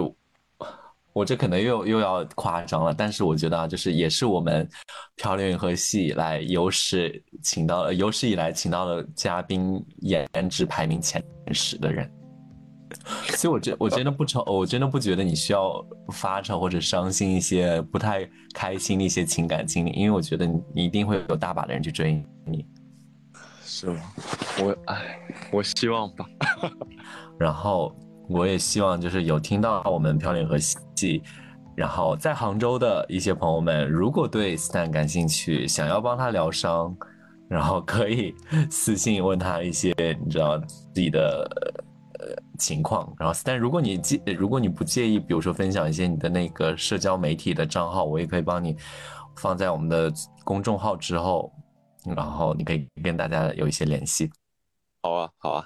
[1.12, 4.68] 我这可能又又要夸张了，但是我觉得啊，就是也是我们
[5.16, 11.22] 漂流银河系以来有史请到有史以来请到了嘉宾颜值排名前
[11.52, 12.10] 十的人。
[13.36, 15.82] 所以，我真我真的不愁，我真的不觉得你需要
[16.12, 22.66] 发愁或者伤心一些不太开心的一些情感经历，因为我觉得你你一定会有大把的人去追你，
[23.64, 24.00] 是吗？
[24.60, 25.18] 我哎，
[25.50, 26.26] 我希望吧。
[27.40, 27.96] 然后
[28.32, 31.22] 我也希望就是有听到我们飘零和戏，
[31.76, 36.96] 然后在杭州的一些朋友们，如果对 Stan 感兴趣，想要帮他疗伤，
[37.48, 38.34] 然后可以
[38.70, 41.82] 私信问他一些你知道自己的呃。
[42.58, 48.76] 情况，然后，但如果你介，如果你不介意，比如说分享一些你的那个社交媒体的账号，我也可以帮你
[49.34, 50.12] 放在我们的
[50.44, 51.52] 公众号之后，
[52.14, 54.30] 然后你可以跟大家有一些联系。
[55.02, 55.64] 好啊，好啊，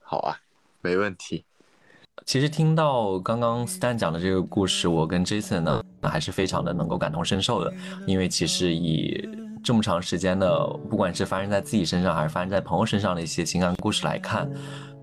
[0.00, 0.36] 好啊，
[0.80, 1.44] 没问题。
[2.24, 7.72] 其实听到刚刚 Stan 讲的这个故事，我跟 Jason 呢，还是非常的能够感同身受的，
[8.06, 9.28] 因为其实以
[9.62, 14.50] 这么长时间的，不管是发生在自己身上，还是发生在朋友身上的一些情感故事来看。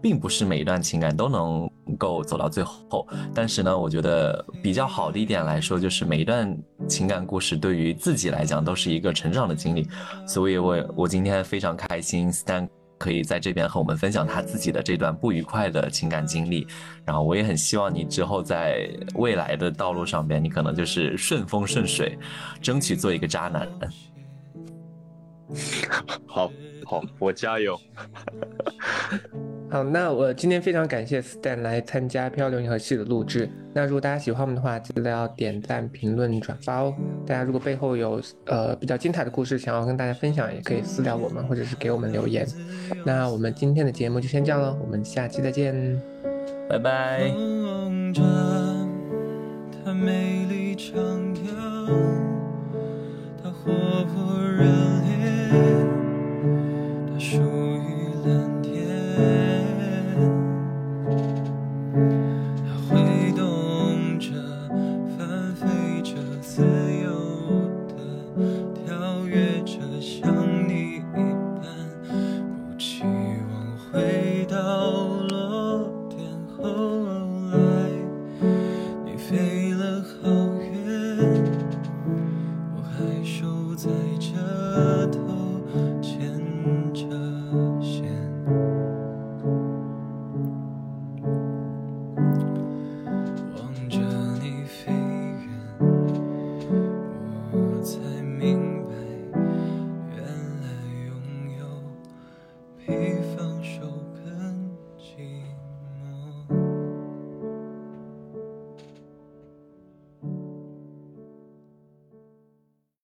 [0.01, 3.05] 并不是每一段情感都能够走到最后，
[3.35, 6.57] 但是呢，我觉得比较好的一点来说，就是每一段
[6.87, 9.85] 情感故事对于自己来讲都是一个成长的经历。
[10.25, 12.65] 所以，我我今天非常开心，Stan
[12.99, 16.67] 可以在这边和我们分享他自己的这段不愉快的情感经历。
[17.03, 22.19] 然后，我也很希望你之后在未来的道路上边，你可能就是顺风顺水，
[22.61, 23.67] 争取做一个渣男。
[26.27, 26.51] 好
[26.85, 27.79] 好，我加油。
[29.71, 36.91] 好，那我今天非常感谢 Stan 来参加漂流银河系的录制，那如果大家喜欢我们的话，记得要点赞、评论、转发哦，
[37.23, 42.47] 大家如果背后有呃比较精彩的故事想要跟大家分享，也可以私聊我们，或者是给我们留言。
[43.05, 46.01] 那我们今天的节目就先这样了，我们下期再见。
[46.67, 47.31] 拜拜。
[53.43, 53.71] 他活
[54.05, 55.51] 泼热烈。
[57.07, 58.58] 他属于蓝。
[59.19, 59.68] there.